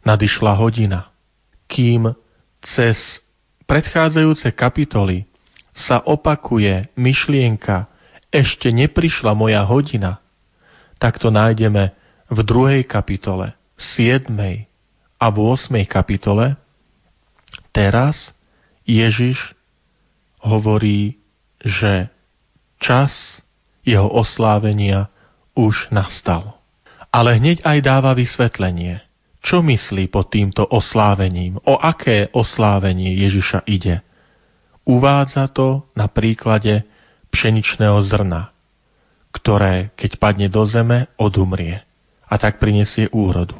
Nadišla 0.05 0.53
hodina, 0.53 1.09
kým 1.65 2.13
cez 2.61 3.19
predchádzajúce 3.65 4.53
kapitoly 4.53 5.25
sa 5.73 5.99
opakuje 6.05 6.93
myšlienka 6.95 7.89
ešte 8.29 8.71
neprišla 8.71 9.31
moja 9.31 9.63
hodina, 9.63 10.21
tak 10.99 11.19
to 11.19 11.31
nájdeme 11.31 11.91
v 12.27 12.39
druhej 12.43 12.83
kapitole, 12.83 13.55
7. 13.97 14.27
a 15.19 15.25
v 15.31 15.37
8. 15.39 15.71
kapitole. 15.87 16.59
Teraz 17.71 18.34
Ježiš 18.85 19.57
hovorí, 20.41 21.17
že 21.61 22.09
čas 22.77 23.41
jeho 23.85 24.09
oslávenia 24.09 25.09
už 25.57 25.89
nastal. 25.89 26.57
Ale 27.09 27.37
hneď 27.39 27.63
aj 27.65 27.77
dáva 27.81 28.11
vysvetlenie, 28.13 29.01
čo 29.45 29.61
myslí 29.61 30.09
pod 30.09 30.33
týmto 30.33 30.65
oslávením, 30.65 31.61
o 31.63 31.77
aké 31.77 32.33
oslávenie 32.33 33.13
Ježiša 33.25 33.65
ide. 33.69 34.01
Uvádza 34.85 35.49
to 35.49 35.85
na 35.93 36.09
príklade 36.09 36.85
pšeničného 37.29 38.01
zrna, 38.05 38.53
ktoré, 39.33 39.93
keď 39.97 40.11
padne 40.17 40.47
do 40.49 40.65
zeme, 40.65 41.09
odumrie 41.17 41.81
a 42.25 42.35
tak 42.41 42.57
prinesie 42.57 43.05
úrodu. 43.13 43.57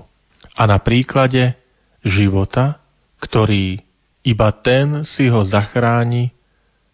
A 0.58 0.66
na 0.66 0.82
príklade 0.82 1.54
života, 2.02 2.82
ktorý 3.22 3.85
iba 4.26 4.50
ten 4.52 5.06
si 5.06 5.30
ho 5.30 5.46
zachráni, 5.46 6.34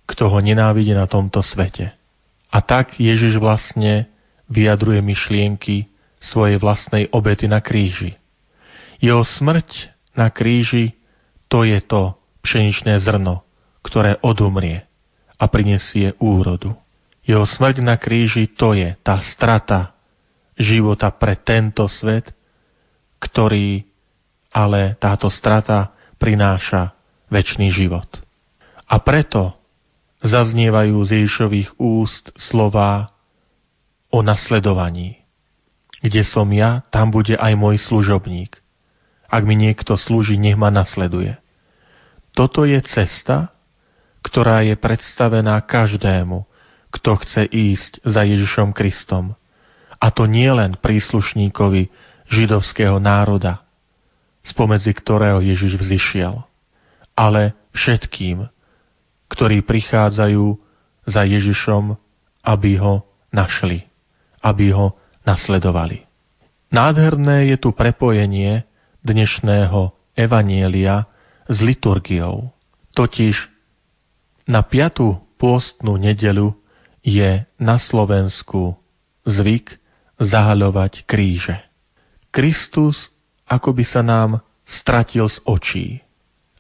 kto 0.03 0.27
ho 0.27 0.39
nenávidí 0.43 0.91
na 0.91 1.07
tomto 1.07 1.39
svete. 1.39 1.95
A 2.51 2.59
tak 2.59 2.99
Ježiš 2.99 3.39
vlastne 3.39 4.11
vyjadruje 4.51 4.99
myšlienky 4.99 5.87
svojej 6.19 6.59
vlastnej 6.59 7.07
obety 7.15 7.47
na 7.47 7.63
kríži. 7.63 8.19
Jeho 8.99 9.23
smrť 9.23 9.95
na 10.13 10.27
kríži 10.27 10.99
to 11.47 11.63
je 11.63 11.79
to 11.79 12.19
pšeničné 12.43 12.99
zrno, 12.99 13.47
ktoré 13.79 14.19
odumrie 14.19 14.83
a 15.39 15.47
prinesie 15.47 16.13
úrodu. 16.19 16.75
Jeho 17.23 17.47
smrť 17.47 17.79
na 17.79 17.95
kríži 17.95 18.51
to 18.51 18.75
je 18.75 18.93
tá 18.99 19.23
strata 19.23 19.95
života 20.59 21.07
pre 21.15 21.39
tento 21.39 21.87
svet, 21.87 22.29
ktorý 23.23 23.87
ale 24.51 24.99
táto 24.99 25.31
strata 25.31 25.95
prináša 26.19 27.00
väčší 27.31 27.71
život. 27.71 28.07
A 28.85 28.99
preto 28.99 29.55
zaznievajú 30.21 31.01
z 31.07 31.23
Ježišových 31.23 31.79
úst 31.79 32.29
slová 32.37 33.15
o 34.11 34.21
nasledovaní. 34.21 35.23
Kde 36.03 36.21
som 36.27 36.49
ja, 36.51 36.83
tam 36.91 37.09
bude 37.09 37.39
aj 37.39 37.53
môj 37.55 37.79
služobník. 37.79 38.59
Ak 39.31 39.47
mi 39.47 39.55
niekto 39.55 39.95
slúži, 39.95 40.35
nech 40.35 40.59
ma 40.59 40.67
nasleduje. 40.67 41.39
Toto 42.35 42.67
je 42.67 42.77
cesta, 42.83 43.55
ktorá 44.21 44.61
je 44.67 44.75
predstavená 44.75 45.57
každému, 45.63 46.45
kto 46.91 47.11
chce 47.23 47.47
ísť 47.47 48.03
za 48.03 48.27
Ježišom 48.27 48.75
Kristom. 48.75 49.39
A 50.01 50.11
to 50.11 50.27
nie 50.27 50.49
len 50.51 50.75
príslušníkovi 50.75 51.87
židovského 52.27 52.99
národa, 52.99 53.63
spomedzi 54.43 54.91
ktorého 54.91 55.39
Ježiš 55.39 55.79
vzýšiel, 55.79 56.43
ale 57.15 57.55
všetkým, 57.75 58.47
ktorí 59.31 59.63
prichádzajú 59.63 60.45
za 61.07 61.23
Ježišom, 61.23 61.95
aby 62.43 62.77
ho 62.81 63.05
našli 63.31 63.91
aby 64.41 64.73
ho 64.73 64.97
nasledovali. 65.23 66.03
Nádherné 66.73 67.53
je 67.53 67.57
tu 67.61 67.69
prepojenie 67.71 68.65
dnešného 69.05 69.93
evanielia 70.17 71.05
s 71.45 71.61
liturgiou. 71.61 72.49
Totiž 72.97 73.37
na 74.49 74.65
piatú 74.65 75.21
pôstnu 75.37 75.95
nedelu 75.95 76.51
je 77.05 77.45
na 77.61 77.77
Slovensku 77.77 78.75
zvyk 79.23 79.77
zahaľovať 80.21 81.05
kríže. 81.05 81.57
Kristus 82.33 83.09
ako 83.45 83.75
by 83.75 83.83
sa 83.85 84.01
nám 84.01 84.39
stratil 84.63 85.27
z 85.27 85.37
očí 85.43 85.87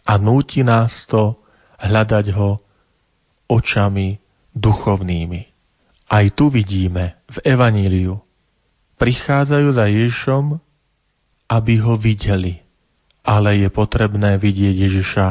a 0.05 0.13
núti 0.17 0.65
nás 0.65 0.91
to 1.07 1.37
hľadať 1.81 2.25
ho 2.33 2.61
očami 3.49 4.17
duchovnými. 4.53 5.41
Aj 6.11 6.25
tu 6.35 6.51
vidíme 6.51 7.19
v 7.31 7.37
Evaníliu. 7.47 8.19
Prichádzajú 8.99 9.67
za 9.73 9.87
Ježišom, 9.87 10.59
aby 11.49 11.73
ho 11.81 11.97
videli, 11.97 12.61
ale 13.25 13.65
je 13.65 13.69
potrebné 13.71 14.37
vidieť 14.37 14.75
Ježiša 14.77 15.27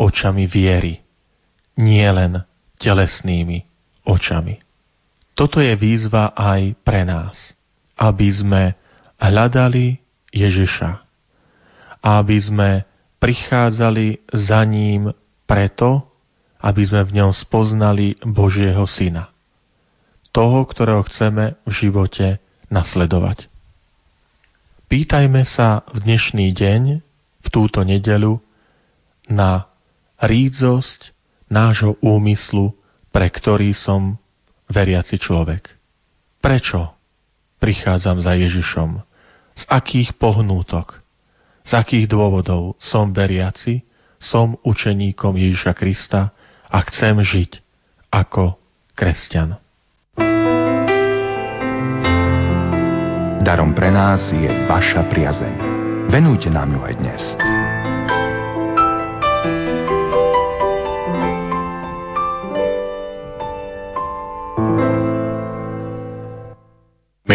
očami 0.00 0.48
viery, 0.50 0.98
nie 1.78 2.06
len 2.08 2.42
telesnými 2.82 3.62
očami. 4.08 4.58
Toto 5.38 5.62
je 5.62 5.72
výzva 5.78 6.34
aj 6.34 6.76
pre 6.82 7.06
nás, 7.06 7.36
aby 7.94 8.28
sme 8.32 8.62
hľadali 9.22 10.02
Ježiša 10.34 11.12
aby 12.02 12.36
sme 12.42 12.70
prichádzali 13.22 14.26
za 14.34 14.66
ním 14.66 15.14
preto, 15.46 16.02
aby 16.58 16.82
sme 16.82 17.02
v 17.06 17.14
ňom 17.22 17.30
spoznali 17.30 18.18
Božieho 18.26 18.82
Syna 18.90 19.32
toho, 20.32 20.64
ktorého 20.64 21.04
chceme 21.06 21.60
v 21.68 21.72
živote 21.76 22.40
nasledovať. 22.72 23.46
Pýtajme 24.88 25.44
sa 25.44 25.84
v 25.92 26.08
dnešný 26.08 26.56
deň, 26.56 26.82
v 27.44 27.48
túto 27.52 27.84
nedelu, 27.84 28.40
na 29.28 29.68
rídzosť 30.20 31.12
nášho 31.52 32.00
úmyslu, 32.00 32.72
pre 33.12 33.28
ktorý 33.28 33.76
som 33.76 34.16
veriaci 34.72 35.20
človek. 35.20 35.68
Prečo 36.40 36.96
prichádzam 37.60 38.24
za 38.24 38.32
Ježišom? 38.32 39.04
Z 39.52 39.62
akých 39.68 40.16
pohnútok? 40.16 41.01
Z 41.62 41.72
akých 41.78 42.10
dôvodov 42.10 42.74
som 42.82 43.14
veriaci, 43.14 43.86
som 44.18 44.58
učeníkom 44.62 45.38
Ježiša 45.38 45.72
Krista 45.78 46.34
a 46.66 46.78
chcem 46.86 47.18
žiť 47.22 47.62
ako 48.10 48.58
kresťan? 48.98 49.58
Darom 53.42 53.74
pre 53.74 53.90
nás 53.90 54.30
je 54.30 54.46
vaša 54.70 55.10
priazeň. 55.10 55.54
Venujte 56.06 56.46
nám 56.46 56.70
ju 56.70 56.80
aj 56.86 56.94
dnes. 57.02 57.22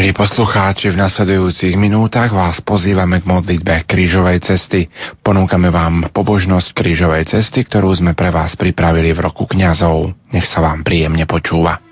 Milí 0.08 0.24
poslucháči, 0.24 0.88
v 0.88 1.04
nasledujúcich 1.04 1.76
minútach 1.76 2.32
vás 2.32 2.64
pozývame 2.64 3.20
k 3.20 3.28
modlitbe 3.28 3.84
krížovej 3.84 4.40
cesty. 4.40 4.88
Ponúkame 5.20 5.68
vám 5.68 6.16
pobožnosť 6.16 6.72
krížovej 6.72 7.28
cesty, 7.28 7.68
ktorú 7.68 7.92
sme 7.92 8.16
pre 8.16 8.32
vás 8.32 8.56
pripravili 8.56 9.12
v 9.12 9.28
roku 9.28 9.44
kňazov. 9.44 10.16
Nech 10.32 10.48
sa 10.48 10.64
vám 10.64 10.88
príjemne 10.88 11.28
počúva. 11.28 11.87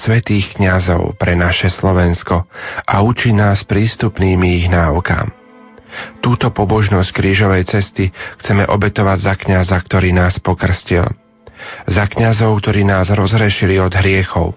Svetých 0.00 0.56
kňazov 0.56 1.20
pre 1.20 1.36
naše 1.36 1.68
Slovensko 1.68 2.48
a 2.88 2.94
uči 3.04 3.36
nás 3.36 3.68
prístupnými 3.68 4.64
ich 4.64 4.66
náukám. 4.72 5.28
Túto 6.24 6.48
pobožnosť 6.54 7.10
krížovej 7.12 7.68
cesty 7.68 8.08
chceme 8.40 8.64
obetovať 8.64 9.18
za 9.20 9.34
kňaza, 9.36 9.76
ktorý 9.84 10.14
nás 10.16 10.38
pokrstil. 10.40 11.04
Za 11.84 12.08
kňazov, 12.08 12.56
ktorí 12.64 12.86
nás 12.86 13.12
rozrešili 13.12 13.76
od 13.76 13.92
hriechov. 13.92 14.56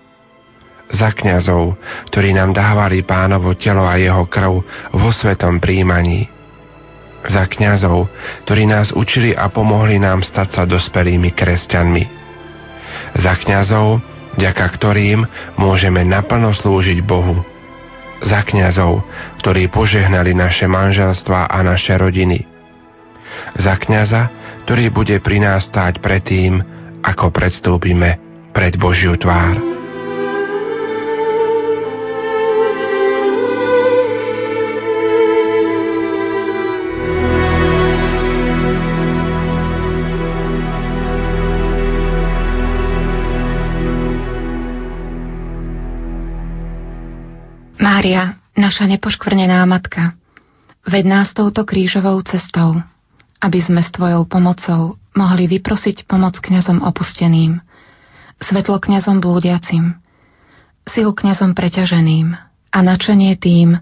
Za 0.93 1.12
kňazov, 1.12 1.75
ktorí 2.13 2.38
nám 2.38 2.53
dávali 2.53 3.01
pánovo 3.03 3.57
telo 3.57 3.83
a 3.83 3.97
jeho 3.97 4.29
krv 4.29 4.62
vo 4.93 5.09
svetom 5.12 5.57
príjmaní. 5.57 6.29
Za 7.23 7.47
kňazov, 7.50 8.12
ktorí 8.45 8.67
nás 8.67 8.91
učili 8.93 9.31
a 9.33 9.47
pomohli 9.47 9.97
nám 9.97 10.21
stať 10.21 10.59
sa 10.59 10.63
dospelými 10.67 11.31
kresťanmi. 11.33 12.03
Za 13.15 13.33
kňazov, 13.41 14.12
vďaka 14.38 14.66
ktorým 14.80 15.25
môžeme 15.58 16.02
naplno 16.06 16.54
slúžiť 16.54 17.00
Bohu 17.06 17.42
za 18.24 18.42
kňazov, 18.48 19.04
ktorí 19.44 19.68
požehnali 19.68 20.32
naše 20.32 20.66
manželstva 20.66 21.52
a 21.52 21.58
naše 21.60 22.00
rodiny. 22.00 22.48
Za 23.60 23.75
kňaza, 23.75 24.32
ktorý 24.63 24.90
bude 24.96 25.20
pri 25.20 25.44
nás 25.44 25.68
stáť 25.68 26.00
pred 26.00 26.24
tým, 26.24 26.63
ako 27.04 27.36
predstúpime 27.36 28.16
pred 28.56 28.80
Božiu 28.80 29.20
tvár. 29.20 29.73
Mária, 47.84 48.40
naša 48.56 48.88
nepoškvrnená 48.88 49.60
matka, 49.68 50.16
ved 50.88 51.04
nás 51.04 51.36
touto 51.36 51.68
krížovou 51.68 52.16
cestou, 52.24 52.80
aby 53.44 53.60
sme 53.60 53.84
s 53.84 53.92
Tvojou 53.92 54.24
pomocou 54.24 54.96
mohli 55.12 55.52
vyprosiť 55.52 56.08
pomoc 56.08 56.40
kňazom 56.40 56.80
opusteným, 56.80 57.60
svetlo 58.40 58.80
kňazom 58.80 59.20
blúdiacim, 59.20 60.00
silu 60.88 61.12
kňazom 61.12 61.52
preťaženým 61.52 62.32
a 62.72 62.78
načenie 62.80 63.36
tým, 63.36 63.75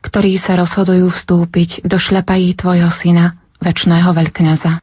ktorí 0.00 0.40
sa 0.40 0.56
rozhodujú 0.56 1.12
vstúpiť 1.12 1.84
do 1.84 2.00
šľapají 2.00 2.56
Tvojho 2.56 2.88
syna, 2.88 3.36
väčšného 3.60 4.16
veľkňaza. 4.16 4.80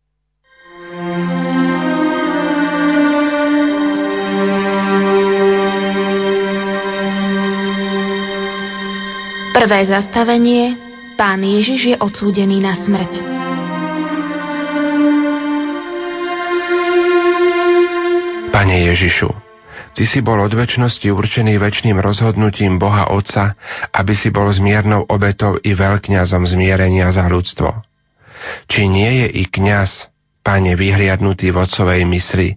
Prvé 9.59 9.91
zastavenie 9.91 10.79
Pán 11.19 11.43
Ježiš 11.43 11.91
je 11.91 11.95
odsúdený 11.99 12.63
na 12.63 12.79
smrť. 12.79 13.11
Pane 18.55 18.77
Ježišu, 18.87 19.27
Ty 19.99 20.03
si 20.07 20.23
bol 20.23 20.39
od 20.39 20.55
väčšnosti 20.55 21.03
určený 21.11 21.59
väčšným 21.59 21.99
rozhodnutím 21.99 22.79
Boha 22.79 23.11
Otca, 23.11 23.59
aby 23.91 24.15
si 24.15 24.31
bol 24.31 24.47
zmiernou 24.47 25.03
obetou 25.11 25.59
i 25.59 25.75
veľkňazom 25.75 26.47
zmierenia 26.47 27.11
za 27.11 27.27
ľudstvo. 27.27 27.83
Či 28.71 28.87
nie 28.87 29.27
je 29.27 29.43
i 29.43 29.43
kňaz, 29.43 30.07
Pane, 30.39 30.79
vyhliadnutý 30.79 31.51
v 31.51 31.67
Otcovej 31.67 32.07
mysli? 32.07 32.55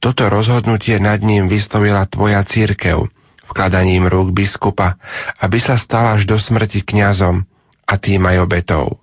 Toto 0.00 0.32
rozhodnutie 0.32 0.96
nad 0.96 1.20
ním 1.20 1.52
vyslovila 1.52 2.08
Tvoja 2.08 2.40
církev, 2.40 3.04
vkladaním 3.50 4.06
rúk 4.06 4.34
biskupa, 4.34 4.98
aby 5.40 5.58
sa 5.62 5.78
stal 5.78 6.18
až 6.18 6.26
do 6.26 6.36
smrti 6.36 6.82
kňazom 6.82 7.42
a 7.86 7.94
tým 7.96 8.22
aj 8.26 8.36
obetou. 8.42 8.98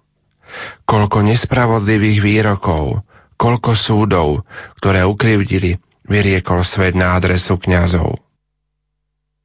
Koľko 0.86 1.26
nespravodlivých 1.26 2.20
výrokov, 2.22 3.02
koľko 3.40 3.72
súdov, 3.74 4.28
ktoré 4.80 5.04
ukrivdili, 5.08 5.80
vyriekol 6.08 6.62
svet 6.68 6.94
na 6.94 7.16
adresu 7.16 7.56
kňazov. 7.58 8.20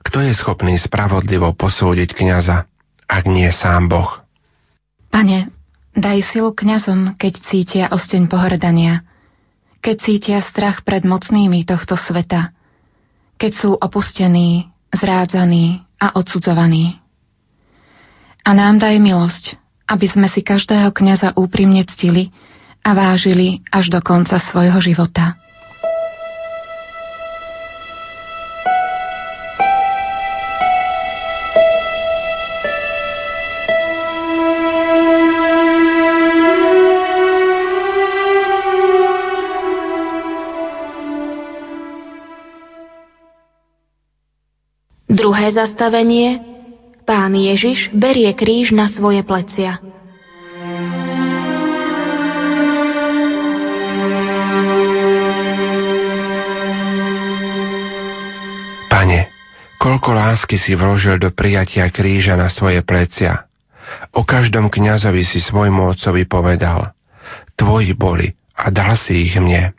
Kto 0.03 0.19
je 0.25 0.33
schopný 0.35 0.79
spravodlivo 0.79 1.55
posúdiť 1.55 2.15
kňaza, 2.15 2.67
ak 3.09 3.25
nie 3.29 3.49
sám 3.51 3.91
Boh? 3.91 4.25
Pane, 5.09 5.49
daj 5.97 6.19
silu 6.33 6.53
kňazom, 6.53 7.17
keď 7.17 7.33
cítia 7.49 7.85
osteň 7.89 8.29
pohrdania, 8.29 9.07
keď 9.81 9.97
cítia 10.05 10.39
strach 10.45 10.83
pred 10.85 11.07
mocnými 11.07 11.65
tohto 11.65 11.97
sveta, 11.97 12.53
keď 13.39 13.53
sú 13.55 13.71
opustení, 13.79 14.69
zrádzaný 14.95 15.85
a 15.99 16.17
odsudzovaný. 16.17 16.97
A 18.45 18.51
nám 18.57 18.81
daj 18.81 18.97
milosť, 18.97 19.59
aby 19.89 20.07
sme 20.09 20.29
si 20.33 20.41
každého 20.45 20.93
kňaza 20.93 21.37
úprimne 21.37 21.85
ctili 21.85 22.33
a 22.85 22.97
vážili 22.97 23.61
až 23.69 23.93
do 23.93 24.01
konca 24.01 24.41
svojho 24.41 24.79
života. 24.81 25.37
Druhé 45.39 45.55
zastavenie 45.55 46.43
Pán 47.07 47.31
Ježiš 47.31 47.95
berie 47.95 48.27
kríž 48.35 48.75
na 48.75 48.91
svoje 48.91 49.23
plecia. 49.23 49.79
Pane, 58.91 59.31
koľko 59.79 60.11
lásky 60.11 60.59
si 60.59 60.75
vložil 60.75 61.23
do 61.23 61.31
prijatia 61.31 61.87
kríža 61.95 62.35
na 62.35 62.51
svoje 62.51 62.83
plecia. 62.83 63.47
O 64.19 64.27
každom 64.27 64.67
kňazovi 64.67 65.23
si 65.23 65.39
svojmu 65.39 65.95
otcovi 65.95 66.27
povedal, 66.27 66.99
tvoji 67.55 67.95
boli 67.95 68.35
a 68.59 68.75
dal 68.75 68.99
si 68.99 69.23
ich 69.23 69.39
mne. 69.39 69.78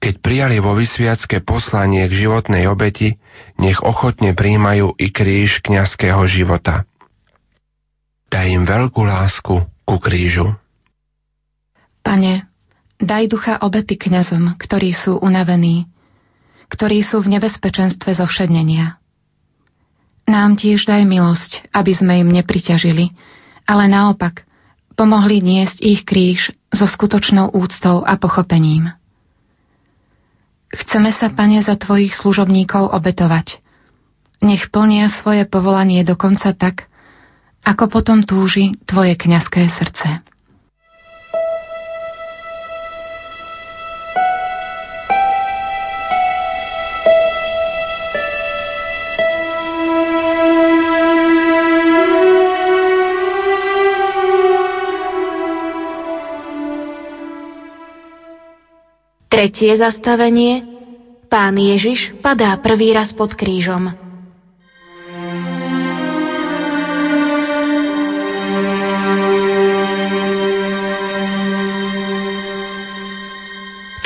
Keď 0.00 0.20
prijali 0.20 0.60
vo 0.60 0.76
vysviacké 0.76 1.40
poslanie 1.40 2.04
k 2.06 2.26
životnej 2.26 2.68
obeti, 2.68 3.16
nech 3.56 3.80
ochotne 3.80 4.36
príjmajú 4.36 4.96
i 5.00 5.08
kríž 5.08 5.64
kňazského 5.64 6.20
života. 6.28 6.84
Daj 8.28 8.46
im 8.52 8.64
veľkú 8.68 9.00
lásku 9.00 9.54
ku 9.86 9.96
krížu. 10.02 10.52
Pane, 12.04 12.46
daj 13.00 13.32
ducha 13.32 13.58
obety 13.64 13.96
kňazom, 13.96 14.60
ktorí 14.60 14.92
sú 14.92 15.18
unavení, 15.18 15.88
ktorí 16.68 17.00
sú 17.02 17.22
v 17.24 17.38
nebezpečenstve 17.38 18.18
zovšednenia. 18.18 18.98
Nám 20.26 20.58
tiež 20.58 20.90
daj 20.90 21.06
milosť, 21.06 21.70
aby 21.70 21.94
sme 21.94 22.18
im 22.26 22.34
nepriťažili, 22.34 23.14
ale 23.66 23.84
naopak 23.86 24.42
pomohli 24.98 25.38
niesť 25.38 25.78
ich 25.78 26.02
kríž 26.02 26.50
so 26.74 26.86
skutočnou 26.90 27.54
úctou 27.54 28.02
a 28.02 28.18
pochopením. 28.18 28.90
Chceme 30.76 31.08
sa, 31.16 31.32
Pane, 31.32 31.64
za 31.64 31.80
Tvojich 31.80 32.12
služobníkov 32.12 32.92
obetovať. 32.92 33.64
Nech 34.44 34.68
plnia 34.68 35.08
svoje 35.08 35.48
povolanie 35.48 36.04
dokonca 36.04 36.52
tak, 36.52 36.92
ako 37.64 37.88
potom 37.88 38.22
túži 38.22 38.76
Tvoje 38.84 39.16
kňazské 39.16 39.72
srdce. 39.72 40.20
Tretie 59.36 59.76
zastavenie 59.76 60.64
Pán 61.28 61.60
Ježiš 61.60 62.16
padá 62.24 62.56
prvý 62.56 62.96
raz 62.96 63.12
pod 63.12 63.36
krížom. 63.36 63.92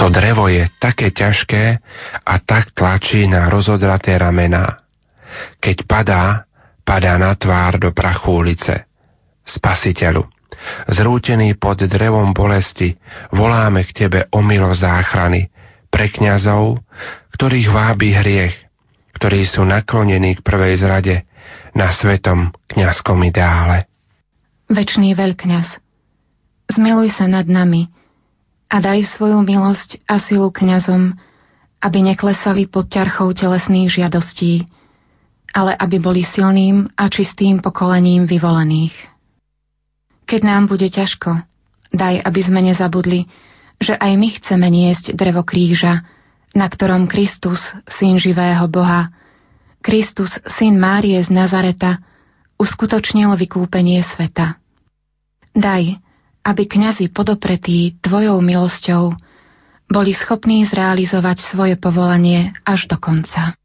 To 0.03 0.07
drevo 0.11 0.51
je 0.51 0.67
také 0.83 1.15
ťažké 1.15 1.79
a 2.27 2.35
tak 2.43 2.75
tlačí 2.75 3.31
na 3.31 3.47
rozodraté 3.47 4.19
ramená. 4.19 4.83
Keď 5.63 5.87
padá, 5.87 6.43
padá 6.83 7.15
na 7.23 7.39
tvár 7.39 7.79
do 7.79 7.95
prachu 7.95 8.35
ulice. 8.35 8.83
Spasiteľu, 9.47 10.27
zrútený 10.89 11.57
pod 11.57 11.83
drevom 11.85 12.33
bolesti, 12.37 12.97
voláme 13.33 13.85
k 13.89 14.07
Tebe 14.07 14.21
o 14.33 14.41
milo 14.45 14.73
záchrany 14.75 15.49
pre 15.91 16.13
kňazov, 16.13 16.79
ktorých 17.37 17.69
vábi 17.73 18.15
hriech, 18.15 18.55
ktorí 19.17 19.45
sú 19.49 19.67
naklonení 19.67 20.39
k 20.39 20.45
prvej 20.45 20.81
zrade 20.81 21.27
na 21.75 21.91
svetom 21.95 22.55
kňazskom 22.71 23.19
ideále. 23.27 23.87
Večný 24.71 25.19
veľkňaz, 25.19 25.83
zmiluj 26.71 27.11
sa 27.19 27.27
nad 27.27 27.47
nami 27.51 27.91
a 28.71 28.79
daj 28.79 29.03
svoju 29.19 29.43
milosť 29.43 29.99
a 30.07 30.23
silu 30.23 30.55
kňazom, 30.55 31.19
aby 31.83 31.99
neklesali 32.07 32.71
pod 32.71 32.87
ťarchou 32.87 33.35
telesných 33.35 33.91
žiadostí, 33.91 34.69
ale 35.51 35.75
aby 35.75 35.99
boli 35.99 36.23
silným 36.23 36.87
a 36.95 37.11
čistým 37.11 37.59
pokolením 37.59 38.31
vyvolených. 38.31 38.95
Keď 40.31 40.47
nám 40.47 40.71
bude 40.71 40.87
ťažko, 40.87 41.43
daj, 41.91 42.23
aby 42.23 42.41
sme 42.47 42.63
nezabudli, 42.63 43.27
že 43.83 43.99
aj 43.99 44.13
my 44.15 44.29
chceme 44.39 44.71
niesť 44.71 45.19
drevo 45.19 45.43
kríža, 45.43 46.07
na 46.55 46.71
ktorom 46.71 47.11
Kristus, 47.11 47.59
syn 47.99 48.23
živého 48.23 48.63
Boha, 48.71 49.11
Kristus, 49.83 50.31
syn 50.55 50.79
Márie 50.79 51.19
z 51.19 51.35
Nazareta, 51.35 51.99
uskutočnil 52.63 53.35
vykúpenie 53.35 54.07
sveta. 54.07 54.55
Daj, 55.51 55.99
aby 56.47 56.63
kňazi 56.63 57.11
podopretí 57.11 57.99
Tvojou 57.99 58.39
milosťou 58.39 59.11
boli 59.91 60.15
schopní 60.15 60.63
zrealizovať 60.71 61.43
svoje 61.51 61.75
povolanie 61.75 62.55
až 62.63 62.87
do 62.87 63.03
konca. 63.03 63.59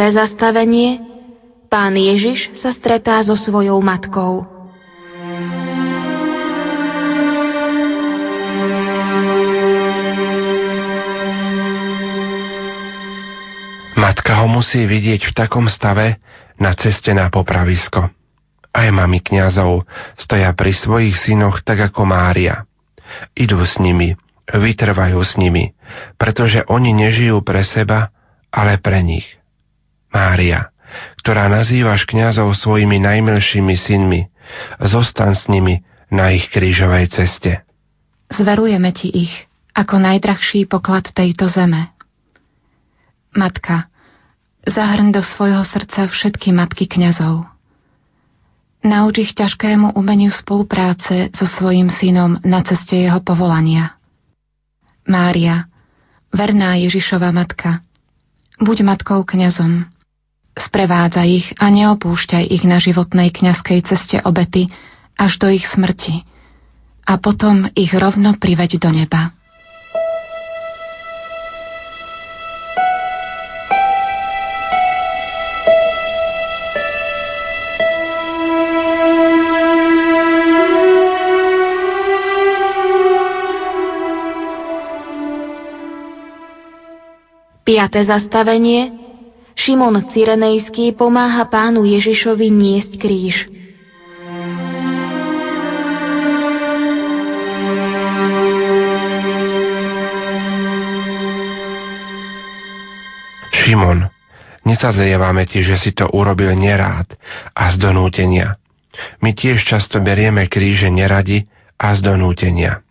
Štvrté 0.00 0.16
zastavenie 0.16 0.90
Pán 1.68 1.92
Ježiš 1.92 2.56
sa 2.56 2.72
stretá 2.72 3.20
so 3.20 3.36
svojou 3.36 3.84
matkou. 3.84 4.48
Matka 14.00 14.40
ho 14.40 14.48
musí 14.48 14.88
vidieť 14.88 15.28
v 15.28 15.36
takom 15.36 15.68
stave 15.68 16.16
na 16.56 16.72
ceste 16.80 17.12
na 17.12 17.28
popravisko. 17.28 18.08
Aj 18.72 18.88
mami 18.88 19.20
kňazov 19.20 19.84
stoja 20.16 20.48
pri 20.56 20.72
svojich 20.72 21.28
synoch 21.28 21.60
tak 21.60 21.92
ako 21.92 22.08
Mária. 22.08 22.64
Idú 23.36 23.60
s 23.68 23.76
nimi, 23.76 24.16
vytrvajú 24.48 25.20
s 25.20 25.36
nimi, 25.36 25.76
pretože 26.16 26.64
oni 26.72 26.96
nežijú 26.96 27.44
pre 27.44 27.68
seba, 27.68 28.08
ale 28.48 28.80
pre 28.80 29.04
nich. 29.04 29.28
Mária, 30.10 30.74
ktorá 31.22 31.46
nazývaš 31.46 32.06
kňazov 32.06 32.54
svojimi 32.58 32.98
najmilšími 32.98 33.74
synmi, 33.78 34.20
zostan 34.82 35.38
s 35.38 35.46
nimi 35.46 35.86
na 36.10 36.34
ich 36.34 36.50
krížovej 36.50 37.14
ceste. 37.14 37.62
Zverujeme 38.30 38.90
ti 38.90 39.10
ich 39.10 39.32
ako 39.74 40.02
najdrahší 40.02 40.66
poklad 40.66 41.14
tejto 41.14 41.46
zeme. 41.46 41.94
Matka, 43.30 43.86
zahrň 44.66 45.14
do 45.14 45.22
svojho 45.22 45.62
srdca 45.62 46.10
všetky 46.10 46.50
matky 46.50 46.90
kňazov. 46.90 47.46
Nauč 48.80 49.22
ich 49.22 49.32
ťažkému 49.36 49.92
umeniu 49.94 50.32
spolupráce 50.32 51.30
so 51.36 51.44
svojim 51.46 51.92
synom 51.92 52.40
na 52.42 52.64
ceste 52.64 52.96
jeho 52.96 53.20
povolania. 53.20 53.94
Mária, 55.04 55.68
verná 56.32 56.80
Ježišova 56.80 57.28
matka, 57.28 57.84
buď 58.56 58.82
matkou 58.82 59.20
kňazom, 59.22 59.84
Sprevádza 60.60 61.24
ich 61.24 61.48
a 61.56 61.72
neopúšťaj 61.72 62.44
ich 62.52 62.68
na 62.68 62.76
životnej 62.76 63.32
kňazskej 63.32 63.80
ceste 63.88 64.16
obety 64.20 64.68
až 65.16 65.40
do 65.40 65.48
ich 65.48 65.64
smrti 65.64 66.20
a 67.08 67.16
potom 67.16 67.64
ich 67.72 67.90
rovno 67.96 68.36
priveď 68.36 68.76
do 68.76 68.92
neba. 68.92 69.32
Piaté 87.64 88.02
zastavenie 88.02 88.99
Šimon 89.58 89.98
Cyrenejský 90.14 90.94
pomáha 90.94 91.46
pánu 91.50 91.82
Ježišovi 91.82 92.48
niesť 92.48 92.92
kríž. 92.96 93.36
Šimon, 103.50 104.06
nesazlievame 104.66 105.46
ti, 105.46 105.66
že 105.66 105.78
si 105.78 105.90
to 105.94 106.06
urobil 106.10 106.54
nerád 106.54 107.14
a 107.54 107.70
z 107.70 107.76
donútenia. 107.78 108.58
My 109.22 109.34
tiež 109.34 109.62
často 109.66 110.02
berieme 110.02 110.46
kríže 110.46 110.90
neradi 110.90 111.46
a 111.78 111.94
z 111.94 112.02
donútenia. 112.02 112.82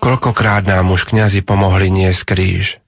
Koľkokrát 0.00 0.64
nám 0.64 0.92
už 0.92 1.08
kňazi 1.08 1.44
pomohli 1.44 1.92
niesť 1.92 2.22
kríž– 2.24 2.66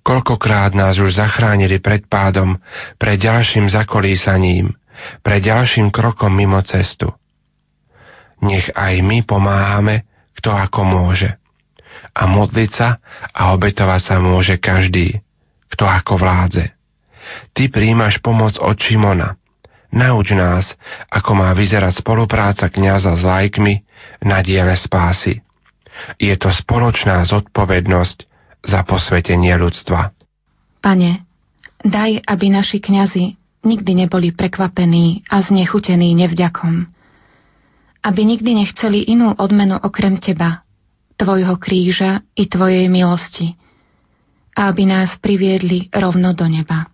Koľkokrát 0.00 0.72
nás 0.72 0.96
už 0.96 1.20
zachránili 1.20 1.78
pred 1.78 2.08
pádom, 2.08 2.56
pred 2.96 3.20
ďalším 3.20 3.68
zakolísaním, 3.68 4.72
pred 5.20 5.44
ďalším 5.44 5.92
krokom 5.92 6.32
mimo 6.32 6.60
cestu. 6.64 7.12
Nech 8.40 8.72
aj 8.72 9.04
my 9.04 9.20
pomáhame, 9.28 10.08
kto 10.40 10.56
ako 10.56 10.80
môže. 10.88 11.36
A 12.16 12.24
modliť 12.24 12.70
sa 12.72 12.96
a 13.36 13.52
obetovať 13.52 14.00
sa 14.08 14.16
môže 14.18 14.56
každý, 14.56 15.20
kto 15.68 15.84
ako 15.84 16.16
vládze. 16.16 16.72
Ty 17.52 17.62
príjmaš 17.68 18.18
pomoc 18.24 18.56
od 18.56 18.74
Šimona. 18.80 19.36
Nauč 19.90 20.32
nás, 20.32 20.70
ako 21.10 21.34
má 21.36 21.50
vyzerať 21.52 22.00
spolupráca 22.00 22.70
kňaza 22.70 23.20
s 23.20 23.22
lajkmi 23.26 23.74
na 24.24 24.40
diele 24.40 24.74
spásy. 24.78 25.42
Je 26.16 26.32
to 26.40 26.48
spoločná 26.48 27.26
zodpovednosť 27.28 28.24
za 28.64 28.80
posvetenie 28.84 29.52
ľudstva. 29.56 30.12
Pane, 30.80 31.24
daj, 31.84 32.24
aby 32.24 32.46
naši 32.48 32.80
kňazi 32.80 33.24
nikdy 33.64 33.92
neboli 34.04 34.32
prekvapení 34.32 35.24
a 35.28 35.44
znechutení 35.44 36.16
nevďakom. 36.16 36.88
Aby 38.00 38.20
nikdy 38.24 38.64
nechceli 38.64 39.04
inú 39.12 39.36
odmenu 39.36 39.76
okrem 39.76 40.16
Teba, 40.16 40.64
Tvojho 41.20 41.60
kríža 41.60 42.24
i 42.32 42.48
Tvojej 42.48 42.88
milosti. 42.88 43.52
A 44.56 44.72
aby 44.72 44.88
nás 44.88 45.12
priviedli 45.20 45.92
rovno 45.92 46.32
do 46.32 46.48
neba. 46.48 46.88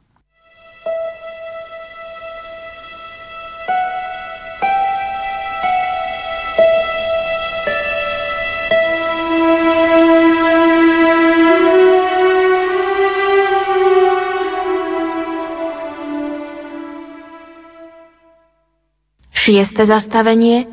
Šieste 19.47 19.87
zastavenie 19.87 20.67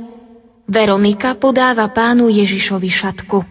Veronika 0.65 1.37
podáva 1.37 1.93
pánu 1.93 2.25
Ježišovi 2.25 2.89
šatku. 2.89 3.45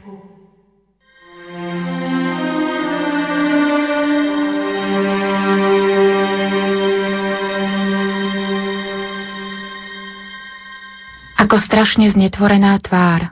Ako 11.38 11.54
strašne 11.54 12.10
znetvorená 12.10 12.82
tvár, 12.82 13.30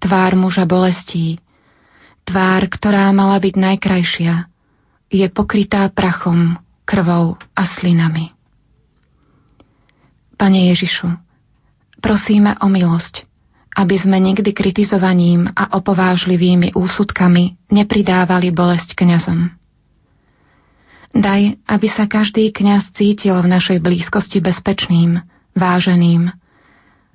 tvár 0.00 0.32
muža 0.32 0.64
bolestí, 0.64 1.44
tvár, 2.24 2.72
ktorá 2.72 3.12
mala 3.12 3.36
byť 3.36 3.52
najkrajšia, 3.52 4.48
je 5.12 5.28
pokrytá 5.28 5.92
prachom, 5.92 6.56
krvou 6.88 7.36
a 7.52 7.62
slinami. 7.76 8.37
Pane 10.38 10.70
Ježišu, 10.70 11.10
prosíme 11.98 12.54
o 12.62 12.70
milosť, 12.70 13.26
aby 13.74 13.98
sme 13.98 14.22
nikdy 14.22 14.54
kritizovaním 14.54 15.50
a 15.50 15.74
opovážlivými 15.74 16.78
úsudkami 16.78 17.58
nepridávali 17.74 18.54
bolesť 18.54 18.94
kňazom. 18.94 19.50
Daj, 21.10 21.58
aby 21.66 21.86
sa 21.90 22.06
každý 22.06 22.54
kňaz 22.54 22.94
cítil 22.94 23.34
v 23.42 23.50
našej 23.50 23.82
blízkosti 23.82 24.38
bezpečným, 24.38 25.18
váženým, 25.58 26.30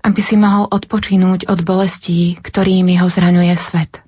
aby 0.03 0.19
si 0.19 0.35
mohol 0.35 0.67
odpočinúť 0.67 1.47
od 1.47 1.63
bolestí, 1.63 2.35
ktorými 2.43 2.99
ho 2.99 3.07
zraňuje 3.07 3.55
svet. 3.71 4.03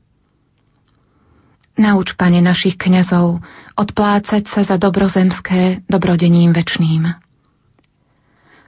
Nauč, 1.79 2.15
pane, 2.19 2.43
našich 2.43 2.75
kňazov 2.75 3.39
odplácať 3.79 4.47
sa 4.47 4.63
za 4.63 4.75
dobrozemské 4.75 5.87
dobrodením 5.87 6.51
večným. 6.51 7.24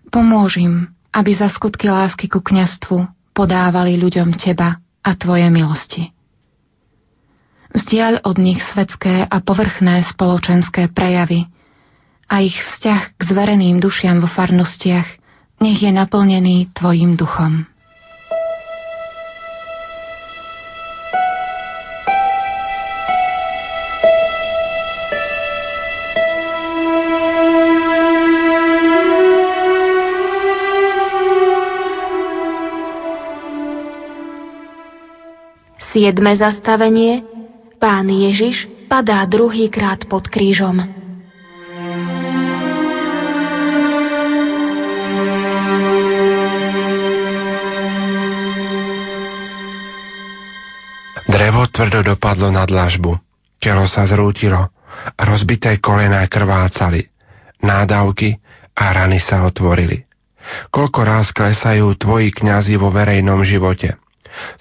Pomôž 0.08 0.60
im, 0.62 0.88
aby 1.12 1.32
za 1.36 1.52
skutky 1.52 1.91
lásky 1.91 2.32
ku 2.32 2.39
kňastvu 2.39 3.08
podávali 3.36 4.00
ľuďom 4.00 4.34
Teba 4.39 4.80
a 5.04 5.12
Tvoje 5.13 5.48
milosti. 5.52 6.12
Vzdiaľ 7.76 8.26
od 8.26 8.38
nich 8.41 8.63
svetské 8.74 9.28
a 9.28 9.38
povrchné 9.43 10.08
spoločenské 10.10 10.89
prejavy 10.89 11.46
a 12.32 12.41
ich 12.41 12.56
vzťah 12.56 13.02
k 13.15 13.22
zvereným 13.22 13.78
dušiam 13.78 14.24
vo 14.24 14.30
farnostiach 14.32 15.08
nech 15.62 15.80
je 15.82 15.91
naplnený 15.93 16.74
Tvojim 16.74 17.17
duchom. 17.17 17.65
Siedme 35.98 36.38
zastavenie 36.38 37.26
Pán 37.82 38.06
Ježiš 38.06 38.70
padá 38.86 39.26
druhýkrát 39.26 40.06
pod 40.06 40.30
krížom. 40.30 40.78
Drevo 51.26 51.66
tvrdo 51.74 52.06
dopadlo 52.14 52.54
na 52.54 52.70
dlažbu. 52.70 53.18
Telo 53.58 53.90
sa 53.90 54.06
zrútilo 54.06 54.70
rozbité 55.18 55.82
kolená 55.82 56.22
krvácali. 56.30 57.10
Nádavky 57.66 58.38
a 58.78 58.86
rany 58.94 59.18
sa 59.18 59.50
otvorili. 59.50 60.06
Koľko 60.70 61.00
raz 61.02 61.34
klesajú 61.34 61.90
tvoji 61.98 62.30
kňazi 62.38 62.78
vo 62.78 62.94
verejnom 62.94 63.42
živote– 63.42 63.98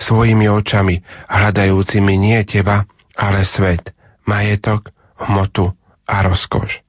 svojimi 0.00 0.48
očami, 0.48 1.00
hľadajúcimi 1.28 2.14
nie 2.16 2.40
teba, 2.44 2.84
ale 3.16 3.44
svet, 3.48 3.92
majetok, 4.28 4.92
hmotu 5.16 5.72
a 6.04 6.14
rozkoš. 6.26 6.82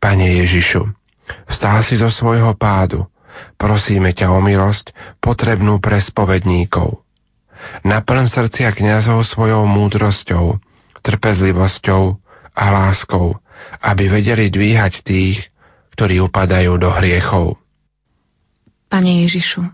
Pane 0.00 0.44
Ježišu, 0.44 0.86
vstal 1.50 1.82
si 1.84 1.98
zo 1.98 2.08
svojho 2.08 2.54
pádu, 2.56 3.04
prosíme 3.58 4.14
ťa 4.14 4.30
o 4.32 4.38
milosť, 4.40 5.18
potrebnú 5.18 5.82
pre 5.82 6.00
spovedníkov. 6.00 7.02
Naplň 7.84 8.28
srdcia 8.28 8.70
kňazov 8.76 9.24
svojou 9.24 9.64
múdrosťou, 9.64 10.60
trpezlivosťou 11.00 12.02
a 12.54 12.64
láskou, 12.70 13.36
aby 13.80 14.08
vedeli 14.08 14.52
dvíhať 14.52 15.04
tých, 15.04 15.38
ktorí 15.96 16.20
upadajú 16.22 16.76
do 16.76 16.90
hriechov. 16.92 17.56
Pane 18.90 19.26
Ježišu, 19.26 19.64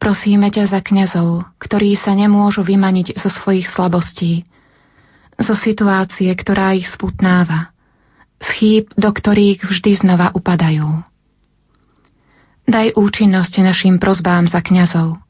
Prosíme 0.00 0.48
ťa 0.48 0.64
za 0.72 0.80
kňazov, 0.80 1.44
ktorí 1.60 1.92
sa 2.00 2.16
nemôžu 2.16 2.64
vymaniť 2.64 3.20
zo 3.20 3.28
svojich 3.28 3.68
slabostí, 3.68 4.48
zo 5.36 5.52
situácie, 5.52 6.32
ktorá 6.32 6.72
ich 6.72 6.88
sputnáva, 6.88 7.68
z 8.40 8.48
chýb, 8.56 8.84
do 8.96 9.12
ktorých 9.12 9.60
vždy 9.60 9.92
znova 10.00 10.32
upadajú. 10.32 11.04
Daj 12.64 12.96
účinnosť 12.96 13.60
našim 13.60 14.00
prozbám 14.00 14.48
za 14.48 14.64
kňazov, 14.64 15.20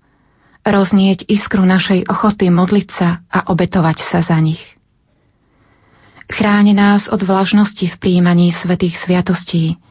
roznieť 0.63 1.27
iskru 1.27 1.67
našej 1.67 2.07
ochoty 2.07 2.47
modliť 2.55 2.89
sa 2.95 3.27
a 3.27 3.51
obetovať 3.51 3.99
sa 4.07 4.23
za 4.23 4.39
nich. 4.39 4.63
Chráň 6.31 6.79
nás 6.79 7.11
od 7.11 7.27
vlažnosti 7.27 7.91
v 7.91 7.97
príjmaní 7.99 8.55
svetých 8.55 8.95
sviatostí, 9.03 9.83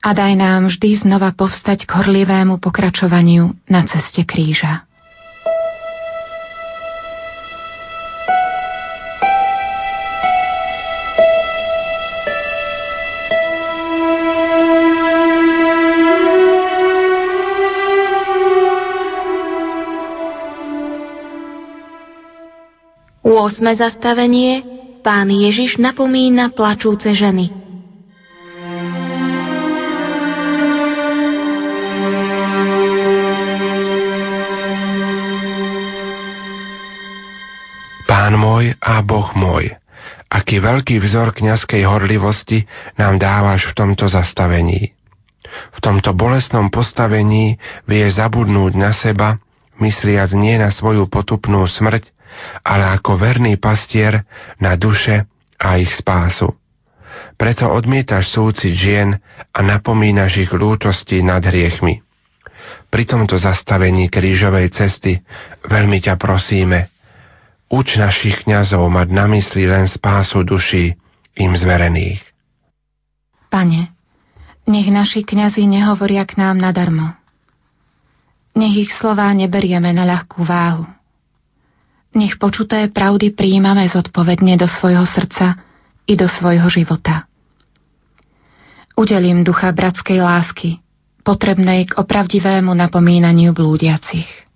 a 0.00 0.16
daj 0.16 0.32
nám 0.32 0.72
vždy 0.72 1.04
znova 1.04 1.36
povstať 1.36 1.84
k 1.84 1.90
horlivému 1.92 2.56
pokračovaniu 2.56 3.52
na 3.68 3.84
ceste 3.84 4.24
kríža. 4.24 4.88
Osme 23.40 23.72
zastavenie 23.76 24.64
Pán 25.00 25.32
Ježiš 25.32 25.80
napomína 25.80 26.52
plačúce 26.52 27.12
ženy. 27.16 27.59
Môj 38.70 38.78
a 38.78 39.02
Boh 39.02 39.28
môj, 39.34 39.74
aký 40.30 40.62
veľký 40.62 41.02
vzor 41.02 41.34
kňazskej 41.34 41.82
horlivosti 41.82 42.66
nám 42.94 43.18
dávaš 43.18 43.70
v 43.70 43.76
tomto 43.76 44.06
zastavení. 44.06 44.94
V 45.74 45.78
tomto 45.82 46.14
bolestnom 46.14 46.70
postavení 46.70 47.58
vie 47.90 48.06
zabudnúť 48.06 48.72
na 48.78 48.94
seba, 48.94 49.42
mysliac 49.82 50.30
nie 50.38 50.54
na 50.54 50.70
svoju 50.70 51.10
potupnú 51.10 51.66
smrť, 51.66 52.06
ale 52.62 52.86
ako 52.94 53.18
verný 53.18 53.58
pastier 53.58 54.22
na 54.62 54.78
duše 54.78 55.26
a 55.58 55.82
ich 55.82 55.90
spásu. 55.98 56.54
Preto 57.34 57.66
odmietaš 57.66 58.30
súcit 58.30 58.76
žien 58.78 59.18
a 59.50 59.58
napomínaš 59.64 60.46
ich 60.46 60.52
lútosti 60.54 61.24
nad 61.26 61.42
hriechmi. 61.42 62.04
Pri 62.90 63.02
tomto 63.06 63.34
zastavení 63.34 64.06
krížovej 64.06 64.70
cesty 64.70 65.18
veľmi 65.66 65.98
ťa 65.98 66.14
prosíme, 66.14 66.99
Uč 67.70 67.94
našich 67.94 68.42
kňazov 68.42 68.90
mať 68.90 69.08
na 69.14 69.30
mysli 69.30 69.70
len 69.70 69.86
spásu 69.86 70.42
duší 70.42 70.98
im 71.38 71.54
zverených. 71.54 72.18
Pane, 73.46 73.94
nech 74.66 74.90
naši 74.90 75.22
kňazi 75.22 75.70
nehovoria 75.70 76.26
k 76.26 76.34
nám 76.34 76.58
nadarmo. 76.58 77.14
Nech 78.58 78.74
ich 78.74 78.90
slová 78.98 79.30
neberieme 79.30 79.94
na 79.94 80.02
ľahkú 80.02 80.42
váhu. 80.42 80.82
Nech 82.10 82.42
počuté 82.42 82.90
pravdy 82.90 83.30
príjmame 83.30 83.86
zodpovedne 83.86 84.58
do 84.58 84.66
svojho 84.66 85.06
srdca 85.06 85.62
i 86.10 86.18
do 86.18 86.26
svojho 86.26 86.66
života. 86.66 87.30
Udelím 88.98 89.46
ducha 89.46 89.70
bratskej 89.70 90.18
lásky, 90.18 90.82
potrebnej 91.22 91.86
k 91.86 92.02
opravdivému 92.02 92.74
napomínaniu 92.74 93.54
blúdiacich. 93.54 94.49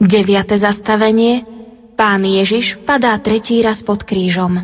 Deviate 0.00 0.56
zastavenie 0.56 1.44
Pán 1.92 2.24
Ježiš 2.24 2.80
padá 2.88 3.20
tretí 3.20 3.60
raz 3.60 3.84
pod 3.84 4.00
krížom. 4.08 4.56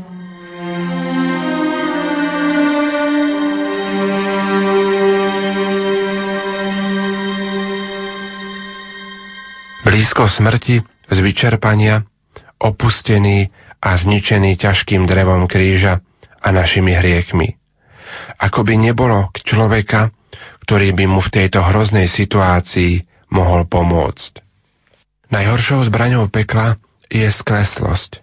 Blízko 9.85 10.25
smrti, 10.25 10.81
z 11.13 11.19
vyčerpania, 11.21 12.01
opustený 12.57 13.53
a 13.85 13.93
zničený 13.93 14.57
ťažkým 14.57 15.05
drevom 15.05 15.45
kríža 15.53 16.01
a 16.41 16.49
našimi 16.49 16.97
hriechmi. 16.97 17.61
Ako 18.41 18.65
by 18.65 18.81
nebolo 18.81 19.29
človeka, 19.45 20.17
ktorý 20.65 20.97
by 20.97 21.05
mu 21.05 21.21
v 21.21 21.29
tejto 21.29 21.61
hroznej 21.61 22.09
situácii 22.09 23.05
mohol 23.37 23.69
pomôcť. 23.69 24.46
Najhoršou 25.31 25.87
zbraňou 25.91 26.31
pekla 26.31 26.79
je 27.11 27.27
skleslosť. 27.27 28.23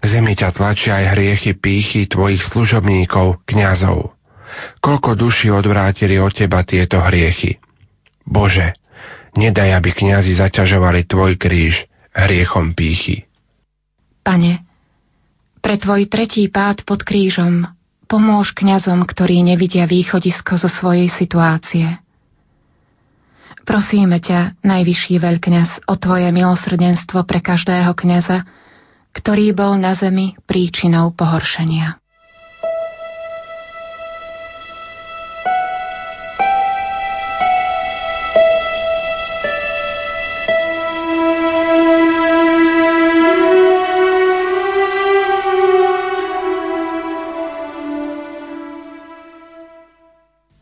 K 0.00 0.02
zemi 0.08 0.32
ťa 0.38 0.54
tlačia 0.56 1.02
aj 1.02 1.18
hriechy 1.18 1.52
pýchy 1.58 2.08
tvojich 2.08 2.40
služobníkov, 2.48 3.44
kňazov. 3.44 4.14
Koľko 4.80 5.18
duši 5.18 5.52
odvrátili 5.52 6.16
od 6.16 6.32
teba 6.32 6.64
tieto 6.64 7.02
hriechy. 7.02 7.60
Bože, 8.24 8.72
nedaj, 9.36 9.76
aby 9.76 9.90
kňazi 9.92 10.38
zaťažovali 10.38 11.04
tvoj 11.04 11.36
kríž 11.36 11.84
hriechom 12.16 12.72
pýchy. 12.72 13.28
Pane, 14.24 14.64
pre 15.60 15.76
tvoj 15.76 16.08
tretí 16.08 16.48
pád 16.48 16.86
pod 16.86 17.04
krížom 17.04 17.68
pomôž 18.06 18.54
kňazom, 18.54 19.02
ktorí 19.02 19.42
nevidia 19.42 19.84
východisko 19.84 20.56
zo 20.56 20.70
svojej 20.70 21.10
situácie. 21.10 22.05
Prosíme 23.66 24.22
ťa, 24.22 24.62
najvyšší 24.62 25.18
veľkňaz, 25.18 25.90
o 25.90 25.98
tvoje 25.98 26.30
milosrdenstvo 26.30 27.26
pre 27.26 27.42
každého 27.42 27.98
kniaza, 27.98 28.46
ktorý 29.10 29.58
bol 29.58 29.74
na 29.74 29.98
zemi 29.98 30.38
príčinou 30.46 31.10
pohoršenia. 31.10 31.98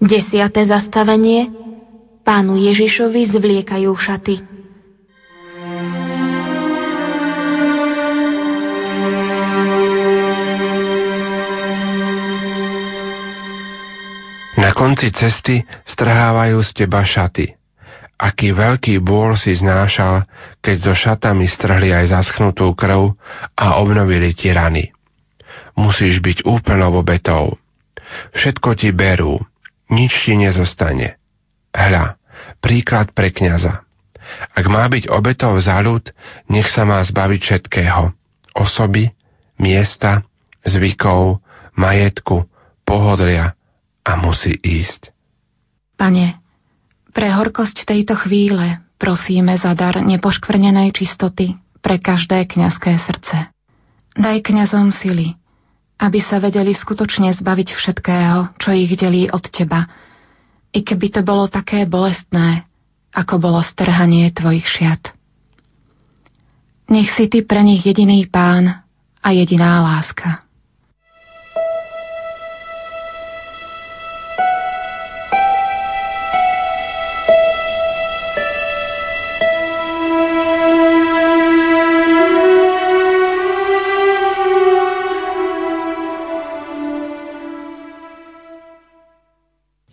Desiate 0.01 0.65
zastavenie 0.65 1.64
Pánu 2.25 2.57
Ježišovi 2.57 3.29
zvliekajú 3.37 3.93
šaty. 3.93 4.41
Na 14.57 14.73
konci 14.73 15.13
cesty 15.13 15.69
strhávajú 15.85 16.65
z 16.65 16.71
teba 16.73 17.05
šaty. 17.05 17.53
Aký 18.17 18.57
veľký 18.57 19.05
bôl 19.05 19.37
si 19.37 19.53
znášal, 19.53 20.25
keď 20.65 20.77
so 20.81 20.95
šatami 20.97 21.45
strhli 21.45 21.93
aj 21.93 22.09
zaschnutú 22.09 22.73
krv 22.73 23.21
a 23.53 23.77
obnovili 23.85 24.33
ti 24.33 24.49
rany. 24.49 24.97
Musíš 25.77 26.25
byť 26.25 26.49
úplnou 26.49 27.05
obetou. 27.05 27.61
Všetko 28.33 28.81
ti 28.81 28.97
berú, 28.97 29.45
nič 29.93 30.25
ti 30.25 30.41
nezostane. 30.41 31.21
Hľa, 31.75 32.15
príklad 32.63 33.11
pre 33.11 33.35
kňaza. 33.35 33.83
Ak 34.55 34.65
má 34.71 34.87
byť 34.89 35.11
obetou 35.11 35.59
za 35.61 35.83
ľud, 35.83 36.09
nech 36.49 36.71
sa 36.71 36.87
má 36.87 37.03
zbaviť 37.03 37.41
všetkého. 37.45 38.15
Osoby, 38.55 39.11
miesta, 39.59 40.23
zvykov, 40.65 41.43
majetku, 41.77 42.47
pohodlia, 42.87 43.59
a 44.05 44.13
musí 44.21 44.53
ísť. 44.53 45.11
Pane, 45.97 46.37
pre 47.17 47.33
horkosť 47.33 47.89
tejto 47.89 48.15
chvíle 48.21 48.85
prosíme 49.01 49.57
za 49.57 49.73
dar 49.73 49.97
nepoškvrnenej 50.05 50.93
čistoty 50.93 51.57
pre 51.81 51.97
každé 51.97 52.45
kňazské 52.45 53.01
srdce. 53.01 53.49
Daj 54.15 54.47
kňazom 54.47 54.95
sily, 54.95 55.35
aby 55.99 56.21
sa 56.23 56.39
vedeli 56.39 56.77
skutočne 56.77 57.35
zbaviť 57.35 57.69
všetkého, 57.75 58.55
čo 58.61 58.69
ich 58.77 58.93
delí 58.95 59.27
od 59.33 59.43
Teba, 59.49 59.89
i 60.75 60.83
keby 60.83 61.07
to 61.15 61.21
bolo 61.23 61.47
také 61.47 61.87
bolestné, 61.87 62.67
ako 63.15 63.39
bolo 63.39 63.63
strhanie 63.63 64.35
Tvojich 64.35 64.67
šiat. 64.67 65.03
Nech 66.91 67.15
si 67.17 67.31
Ty 67.31 67.47
pre 67.49 67.65
nich 67.65 67.87
jediný 67.87 68.27
pán 68.29 68.85
a 69.25 69.29
jediná 69.33 69.81
láska. 69.81 70.44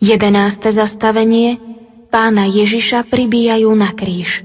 11. 0.02 0.58
zastavenie 0.74 1.62
Pána 2.10 2.50
Ježiša 2.50 3.06
pribíjajú 3.06 3.70
na 3.70 3.94
kríž. 3.94 4.42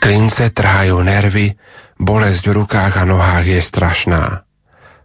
Klince 0.00 0.48
trhajú 0.48 0.96
nervy, 1.04 1.60
bolesť 2.00 2.48
v 2.48 2.64
rukách 2.64 2.96
a 2.96 3.04
nohách 3.04 3.52
je 3.52 3.60
strašná. 3.60 4.48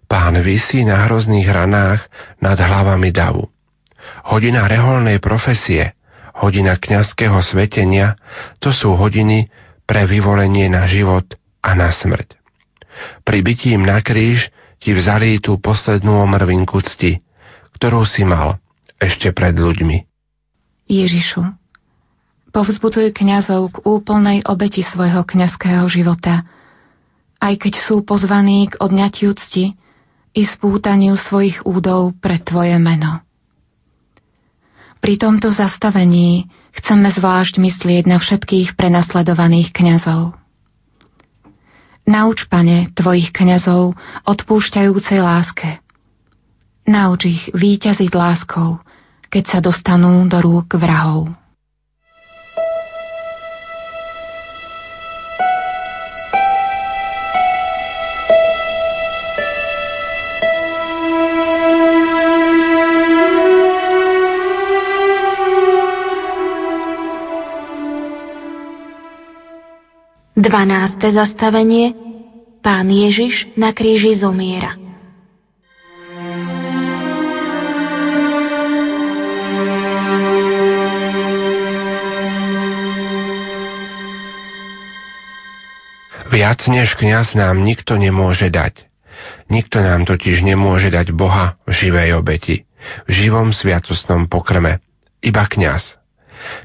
Pán 0.08 0.40
vysí 0.40 0.88
na 0.88 1.04
hrozných 1.04 1.52
ranách 1.52 2.08
nad 2.40 2.56
hlavami 2.56 3.12
davu. 3.12 3.52
Hodina 4.24 4.72
reholnej 4.72 5.20
profesie, 5.20 6.00
hodina 6.40 6.80
kňazského 6.80 7.44
svetenia, 7.44 8.16
to 8.64 8.72
sú 8.72 8.96
hodiny, 8.96 9.52
pre 9.86 10.10
vyvolenie 10.10 10.70
na 10.70 10.90
život 10.90 11.26
a 11.62 11.74
na 11.78 11.94
smrť. 11.94 12.38
Pribitím 13.26 13.86
na 13.86 14.02
kríž 14.02 14.50
ti 14.82 14.94
vzali 14.94 15.42
tú 15.42 15.58
poslednú 15.58 16.22
omrvinku 16.26 16.82
cti, 16.82 17.22
ktorú 17.78 18.06
si 18.06 18.26
mal 18.26 18.62
ešte 19.02 19.34
pred 19.34 19.58
ľuďmi. 19.58 19.98
Ježišu, 20.86 21.42
povzbuduj 22.54 23.12
kňazov 23.18 23.74
k 23.74 23.78
úplnej 23.84 24.46
obeti 24.46 24.86
svojho 24.86 25.26
kňazského 25.26 25.84
života, 25.90 26.46
aj 27.42 27.54
keď 27.60 27.74
sú 27.82 28.06
pozvaní 28.06 28.72
k 28.72 28.80
odňatiu 28.80 29.34
cti 29.36 29.76
i 30.36 30.42
spútaniu 30.44 31.18
svojich 31.20 31.64
údov 31.68 32.16
pre 32.20 32.40
Tvoje 32.40 32.76
meno. 32.80 33.24
Pri 35.04 35.22
tomto 35.22 35.54
zastavení 35.54 36.50
chceme 36.82 37.12
zvlášť 37.12 37.62
myslieť 37.62 38.04
na 38.10 38.18
všetkých 38.20 38.76
prenasledovaných 38.76 39.72
kňazov. 39.72 40.36
Nauč, 42.06 42.46
pane, 42.46 42.94
tvojich 42.94 43.34
kňazov 43.34 43.98
odpúšťajúcej 44.30 45.20
láske. 45.26 45.82
Nauč 46.86 47.22
ich 47.26 47.44
výťaziť 47.50 48.12
láskou, 48.14 48.78
keď 49.34 49.44
sa 49.50 49.60
dostanú 49.60 50.22
do 50.30 50.38
rúk 50.38 50.78
vrahov. 50.78 51.34
12. 70.46 71.02
zastavenie 71.10 71.98
Pán 72.62 72.86
Ježiš 72.86 73.50
na 73.58 73.74
kríži 73.74 74.14
zomiera. 74.14 74.78
Viac 86.30 86.62
než 86.70 86.94
kňaz 86.94 87.34
nám 87.34 87.66
nikto 87.66 87.98
nemôže 87.98 88.54
dať. 88.54 88.86
Nikto 89.50 89.82
nám 89.82 90.06
totiž 90.06 90.46
nemôže 90.46 90.94
dať 90.94 91.10
Boha 91.10 91.58
v 91.66 91.74
živej 91.74 92.22
obeti, 92.22 92.70
v 93.10 93.18
živom 93.18 93.50
sviatostnom 93.50 94.30
pokrme. 94.30 94.78
Iba 95.26 95.50
kňaz. 95.50 95.98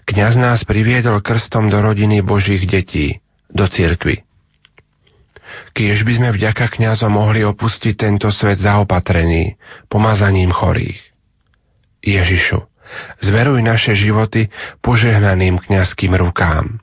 Kňaz 0.04 0.36
nás 0.36 0.68
priviedol 0.68 1.24
krstom 1.24 1.72
do 1.72 1.80
rodiny 1.80 2.20
Božích 2.20 2.68
detí, 2.68 3.24
do 3.50 3.66
cirkvy. 3.66 4.22
Kiež 5.74 6.02
by 6.06 6.12
sme 6.18 6.28
vďaka 6.34 6.70
kňazom 6.70 7.14
mohli 7.14 7.42
opustiť 7.46 7.94
tento 7.94 8.30
svet 8.30 8.58
zaopatrený, 8.62 9.58
pomazaním 9.90 10.50
chorých. 10.50 10.98
Ježišu, 12.00 12.64
zveruj 13.22 13.60
naše 13.62 13.94
životy 13.94 14.48
požehnaným 14.82 15.60
kňazským 15.62 16.14
rukám. 16.16 16.80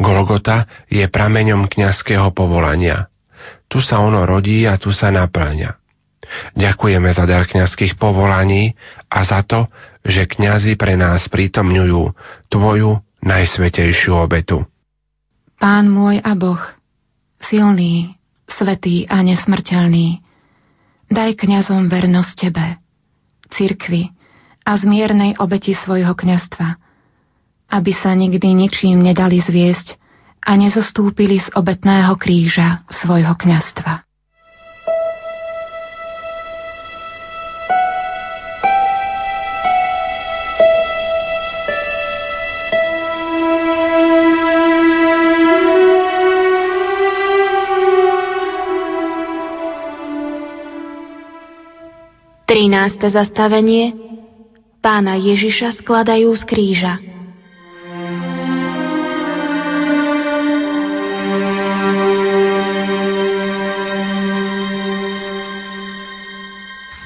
Golgota 0.00 0.64
je 0.88 1.04
prameňom 1.04 1.68
kňazského 1.68 2.32
povolania. 2.32 3.12
Tu 3.68 3.84
sa 3.84 4.00
ono 4.00 4.24
rodí 4.24 4.64
a 4.64 4.80
tu 4.80 4.92
sa 4.96 5.12
naplňa. 5.12 5.76
Ďakujeme 6.56 7.08
za 7.12 7.24
dar 7.24 7.48
kňazských 7.48 7.96
povolaní 7.96 8.76
a 9.08 9.24
za 9.24 9.40
to, 9.44 9.68
že 10.04 10.28
kňazi 10.28 10.76
pre 10.76 10.96
nás 10.96 11.28
prítomňujú 11.28 12.12
Tvoju 12.52 13.00
najsvetejšiu 13.24 14.12
obetu. 14.16 14.64
Pán 15.58 15.90
môj 15.90 16.22
a 16.22 16.38
Boh, 16.38 16.62
silný, 17.42 18.14
svetý 18.46 19.10
a 19.10 19.26
nesmrteľný, 19.26 20.22
daj 21.10 21.34
kňazom 21.34 21.90
vernosť 21.90 22.32
Tebe, 22.38 22.78
cirkvi 23.50 24.14
a 24.62 24.78
zmiernej 24.78 25.34
obeti 25.42 25.74
svojho 25.74 26.14
kňastva, 26.14 26.78
aby 27.74 27.92
sa 27.92 28.14
nikdy 28.14 28.54
ničím 28.54 29.02
nedali 29.02 29.42
zviesť 29.42 29.98
a 30.46 30.54
nezostúpili 30.54 31.42
z 31.42 31.50
obetného 31.58 32.14
kríža 32.16 32.86
svojho 32.88 33.34
kňastva. 33.34 34.07
13. 52.48 53.12
zastavenie 53.12 53.92
Pána 54.80 55.20
Ježiša 55.20 55.84
skladajú 55.84 56.32
z 56.32 56.42
kríža. 56.48 56.96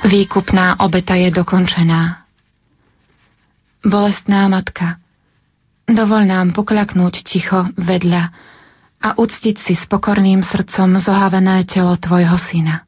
Výkupná 0.06 0.78
obeta 0.78 1.18
je 1.18 1.34
dokončená. 1.34 2.22
Bolestná 3.82 4.46
matka, 4.46 5.02
dovol 5.90 6.22
nám 6.30 6.54
pokľaknúť 6.54 7.14
ticho 7.26 7.66
vedľa 7.74 8.30
a 9.02 9.18
uctiť 9.18 9.56
si 9.58 9.74
s 9.74 9.90
pokorným 9.90 10.46
srdcom 10.46 11.02
zohavené 11.02 11.66
telo 11.66 11.98
Tvojho 11.98 12.38
Syna. 12.38 12.86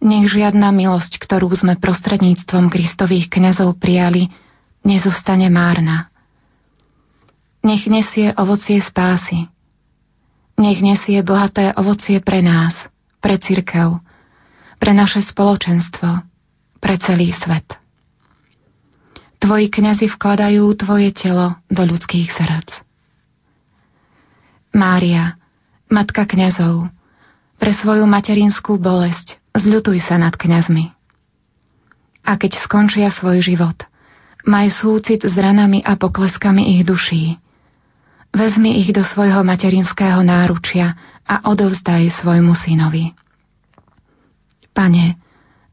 Nech 0.00 0.32
žiadna 0.32 0.72
milosť, 0.72 1.20
ktorú 1.20 1.52
sme 1.52 1.76
prostredníctvom 1.76 2.72
Kristových 2.72 3.28
kňazov 3.28 3.76
prijali, 3.76 4.32
nezostane 4.80 5.52
márna. 5.52 6.08
Nech 7.60 7.84
nesie 7.84 8.32
ovocie 8.32 8.80
spásy. 8.80 9.52
Nech 10.56 10.80
nesie 10.80 11.20
bohaté 11.20 11.76
ovocie 11.76 12.24
pre 12.24 12.40
nás, 12.40 12.72
pre 13.20 13.36
cirkev, 13.36 14.00
pre 14.80 14.96
naše 14.96 15.20
spoločenstvo, 15.20 16.24
pre 16.80 16.96
celý 17.04 17.36
svet. 17.36 17.76
Tvoji 19.40 19.68
kňazi 19.68 20.08
vkladajú 20.16 20.64
tvoje 20.80 21.12
telo 21.16 21.60
do 21.68 21.82
ľudských 21.84 22.28
srdc. 22.32 22.84
Mária, 24.72 25.36
matka 25.92 26.24
kňazov, 26.24 26.88
pre 27.60 27.72
svoju 27.76 28.08
materinskú 28.08 28.80
bolesť 28.80 29.39
zľutuj 29.56 29.98
sa 30.04 30.16
nad 30.20 30.34
kňazmi. 30.34 30.92
A 32.26 32.36
keď 32.36 32.60
skončia 32.62 33.08
svoj 33.10 33.42
život, 33.42 33.76
maj 34.46 34.70
súcit 34.70 35.24
s 35.24 35.34
ranami 35.34 35.82
a 35.82 35.96
pokleskami 35.96 36.78
ich 36.78 36.82
duší. 36.86 37.36
Vezmi 38.30 38.78
ich 38.78 38.94
do 38.94 39.02
svojho 39.02 39.42
materinského 39.42 40.22
náručia 40.22 40.94
a 41.26 41.50
odovzdaj 41.50 42.22
svojmu 42.22 42.54
synovi. 42.54 43.10
Pane, 44.70 45.18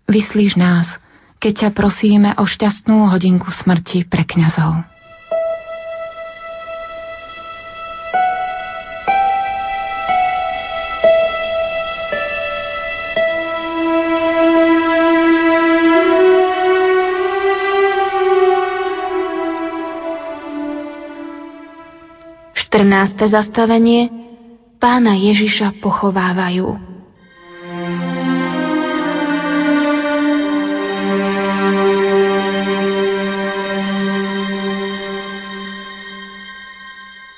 vyslíš 0.09 0.57
nás, 0.57 0.89
keď 1.37 1.53
ťa 1.53 1.69
prosíme 1.77 2.33
o 2.41 2.49
šťastnú 2.49 3.13
hodinku 3.13 3.53
smrti 3.53 4.09
pre 4.09 4.25
kňazov. 4.25 4.96
14. 22.97 23.29
zastavenie 23.29 24.09
Pána 24.81 25.13
Ježiša 25.13 25.77
pochovávajú. 25.85 26.65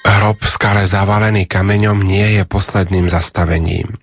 Hrob 0.08 0.40
skale 0.48 0.88
zavalený 0.88 1.44
kameňom 1.44 2.08
nie 2.08 2.40
je 2.40 2.44
posledným 2.48 3.12
zastavením. 3.12 4.00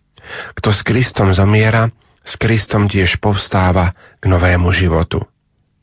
Kto 0.60 0.76
s 0.76 0.84
Kristom 0.84 1.32
zomiera, 1.32 1.88
s 2.20 2.36
Kristom 2.36 2.84
tiež 2.84 3.16
povstáva 3.16 3.96
k 4.20 4.28
novému 4.28 4.76
životu. 4.76 5.24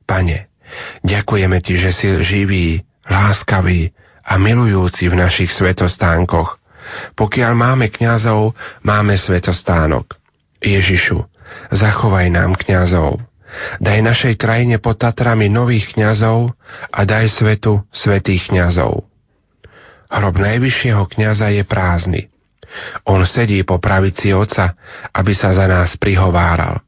Pane, 0.05 0.53
ďakujeme 1.01 1.57
Ti, 1.65 1.73
že 1.81 1.91
si 1.97 2.05
živý, 2.21 2.85
láskavý, 3.09 3.89
a 4.23 4.39
milujúci 4.39 5.11
v 5.11 5.19
našich 5.19 5.51
svetostánkoch. 5.51 6.55
Pokiaľ 7.15 7.51
máme 7.55 7.91
kňazov, 7.91 8.55
máme 8.83 9.19
svetostánok. 9.19 10.15
Ježišu, 10.63 11.19
zachovaj 11.75 12.31
nám 12.31 12.55
kňazov. 12.55 13.19
Daj 13.77 13.99
našej 14.01 14.33
krajine 14.39 14.81
pod 14.81 14.97
Tatrami 14.97 15.51
nových 15.51 15.93
kňazov 15.93 16.55
a 16.89 16.99
daj 17.05 17.29
svetu 17.29 17.83
svetých 17.93 18.49
kňazov. 18.49 19.05
Hrob 20.09 20.35
najvyššieho 20.37 21.03
kňaza 21.09 21.53
je 21.53 21.63
prázdny. 21.65 22.21
On 23.05 23.21
sedí 23.21 23.61
po 23.61 23.77
pravici 23.77 24.33
oca, 24.33 24.73
aby 25.13 25.33
sa 25.37 25.53
za 25.53 25.69
nás 25.69 25.93
prihováral. 26.01 26.81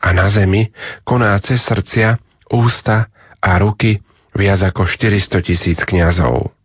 A 0.00 0.12
na 0.12 0.28
zemi 0.28 0.68
koná 1.04 1.36
cez 1.40 1.64
srdcia, 1.64 2.20
ústa 2.52 3.08
a 3.40 3.56
ruky 3.60 4.00
viac 4.36 4.60
ako 4.64 4.84
400 4.84 5.40
tisíc 5.44 5.80
kňazov 5.84 6.59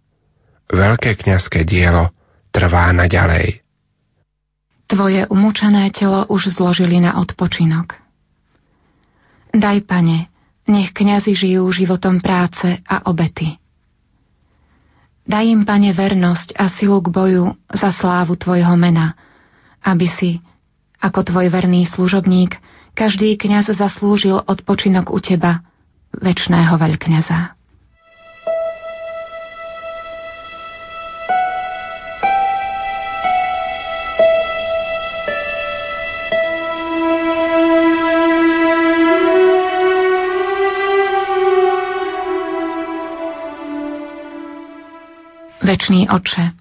veľké 0.70 1.18
kňazské 1.20 1.64
dielo 1.68 2.10
trvá 2.50 2.90
naďalej. 2.96 3.62
Tvoje 4.86 5.26
umúčané 5.34 5.90
telo 5.90 6.30
už 6.30 6.54
zložili 6.54 7.02
na 7.02 7.18
odpočinok. 7.18 7.98
Daj, 9.50 9.82
pane, 9.90 10.30
nech 10.70 10.94
kňazi 10.94 11.34
žijú 11.34 11.66
životom 11.74 12.22
práce 12.22 12.80
a 12.86 13.10
obety. 13.10 13.58
Daj 15.26 15.46
im, 15.50 15.66
pane, 15.66 15.90
vernosť 15.90 16.54
a 16.54 16.70
silu 16.70 17.02
k 17.02 17.10
boju 17.10 17.58
za 17.74 17.90
slávu 17.98 18.38
Tvojho 18.38 18.78
mena, 18.78 19.18
aby 19.82 20.06
si, 20.06 20.38
ako 21.02 21.34
Tvoj 21.34 21.50
verný 21.50 21.90
služobník, 21.90 22.62
každý 22.94 23.34
kňaz 23.42 23.74
zaslúžil 23.74 24.38
odpočinok 24.38 25.10
u 25.10 25.18
Teba, 25.18 25.66
väčšného 26.14 26.78
veľkňaza. 26.78 27.55
Večný 45.76 46.08
oče, 46.08 46.56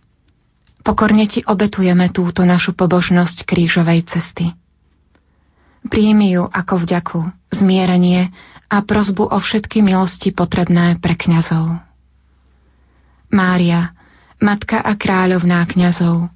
pokorne 0.83 1.31
ti 1.31 1.47
obetujeme 1.47 2.11
túto 2.11 2.43
našu 2.43 2.75
pobožnosť 2.75 3.47
krížovej 3.47 4.11
cesty. 4.11 4.51
Príjmi 5.87 6.35
ju 6.35 6.51
ako 6.51 6.83
vďaku, 6.83 7.21
zmierenie 7.55 8.35
a 8.67 8.83
prozbu 8.83 9.31
o 9.31 9.39
všetky 9.39 9.87
milosti 9.87 10.35
potrebné 10.35 10.99
pre 10.99 11.15
kňazov. 11.15 11.79
Mária, 13.31 13.95
matka 14.43 14.83
a 14.83 14.99
kráľovná 14.99 15.62
kňazov, 15.71 16.27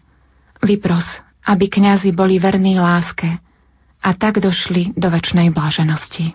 vypros, 0.63 1.19
aby 1.51 1.67
kňazi 1.67 2.15
boli 2.15 2.39
verní 2.39 2.79
láske 2.79 3.43
a 4.07 4.15
tak 4.15 4.39
došli 4.39 4.95
do 4.95 5.11
väčšnej 5.11 5.51
bláženosti. 5.51 6.31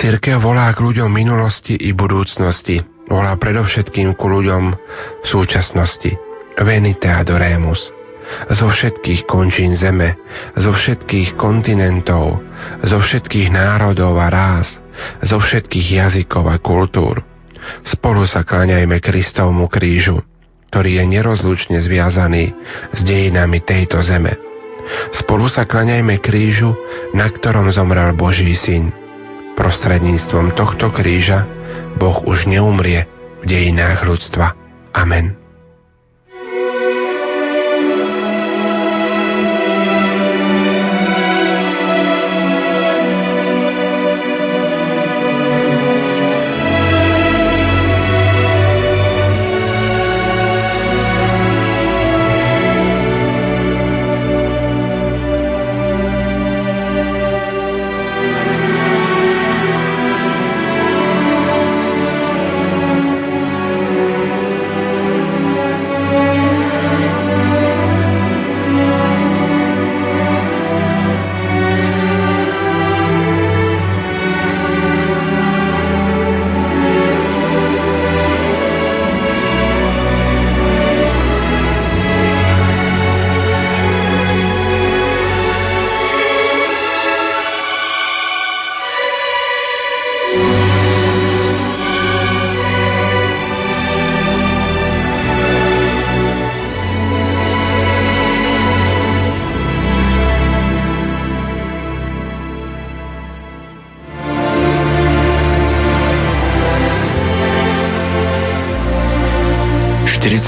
Cirkev 0.00 0.40
volá 0.40 0.72
k 0.72 0.80
ľuďom 0.80 1.12
minulosti 1.12 1.76
i 1.76 1.92
budúcnosti, 1.92 2.80
volá 3.12 3.36
predovšetkým 3.36 4.16
ku 4.16 4.32
ľuďom 4.32 4.64
v 5.20 5.26
súčasnosti. 5.28 6.16
Venite 6.56 7.12
adoremus. 7.12 7.92
Zo 8.48 8.72
všetkých 8.72 9.28
končín 9.28 9.76
zeme, 9.76 10.16
zo 10.56 10.72
všetkých 10.72 11.36
kontinentov, 11.36 12.40
zo 12.80 12.98
všetkých 13.04 13.52
národov 13.52 14.16
a 14.16 14.32
rás, 14.32 14.80
zo 15.20 15.36
všetkých 15.36 16.00
jazykov 16.00 16.48
a 16.48 16.56
kultúr. 16.56 17.20
Spolu 17.84 18.24
sa 18.24 18.40
kláňajme 18.40 18.96
Kristovmu 19.04 19.68
krížu, 19.68 20.24
ktorý 20.72 21.02
je 21.02 21.04
nerozlučne 21.12 21.78
zviazaný 21.84 22.56
s 22.96 23.00
dejinami 23.04 23.60
tejto 23.60 24.00
zeme. 24.00 24.32
Spolu 25.12 25.52
sa 25.52 25.68
klaňajme 25.68 26.16
krížu, 26.24 26.72
na 27.12 27.28
ktorom 27.28 27.68
zomrel 27.68 28.16
Boží 28.16 28.56
syn. 28.56 28.90
Prostredníctvom 29.52 30.56
tohto 30.56 30.88
kríža 30.90 31.44
Boh 31.98 32.22
už 32.24 32.46
neumrie 32.46 33.04
v 33.42 33.44
dejinách 33.50 34.06
ľudstva. 34.06 34.54
Amen. 34.94 35.41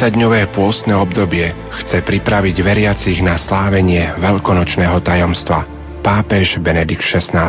40-dňové 0.05 0.53
pôstne 0.53 0.93
obdobie 1.01 1.49
chce 1.81 2.05
pripraviť 2.05 2.61
veriacich 2.61 3.25
na 3.25 3.41
slávenie 3.41 4.13
veľkonočného 4.21 5.01
tajomstva. 5.01 5.65
Pápež 6.05 6.61
Benedikt 6.61 7.01
XVI. 7.01 7.49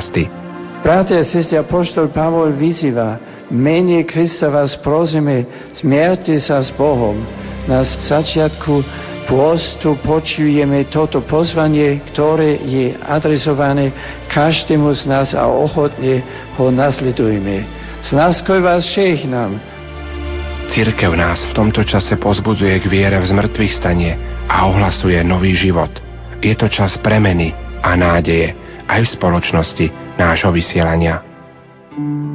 Bratia 0.80 1.28
sestri, 1.28 1.60
apoštol 1.60 2.16
Pavol 2.16 2.56
vyzýva, 2.56 3.20
mene 3.52 4.08
Krista 4.08 4.48
vás 4.48 4.72
prosíme, 4.80 5.44
zmierte 5.84 6.40
sa 6.40 6.64
s 6.64 6.72
Bohom. 6.80 7.20
Na 7.68 7.84
začiatku 7.84 8.88
pôstu 9.28 10.00
počujeme 10.08 10.88
toto 10.88 11.28
pozvanie, 11.28 12.00
ktoré 12.16 12.56
je 12.64 12.96
adresované 13.04 13.92
každému 14.32 14.96
z 14.96 15.12
nás 15.12 15.36
a 15.36 15.44
ochotne 15.44 16.24
ho 16.56 16.72
nasledujme. 16.72 17.68
S 18.00 18.16
láskoj 18.16 18.64
vás 18.64 18.88
nám, 19.28 19.60
Církev 20.72 21.14
nás 21.14 21.46
v 21.50 21.54
tomto 21.54 21.86
čase 21.86 22.18
pozbudzuje 22.18 22.82
k 22.82 22.90
viere 22.90 23.18
v 23.22 23.30
zmrtvých 23.30 23.74
stanie 23.78 24.14
a 24.50 24.66
ohlasuje 24.70 25.18
nový 25.22 25.54
život. 25.54 25.92
Je 26.42 26.54
to 26.58 26.70
čas 26.70 26.98
premeny 27.02 27.54
a 27.82 27.94
nádeje 27.94 28.54
aj 28.86 29.00
v 29.06 29.14
spoločnosti 29.18 29.86
nášho 30.18 30.50
vysielania. 30.54 31.22
thank 31.96 32.30
you 32.30 32.35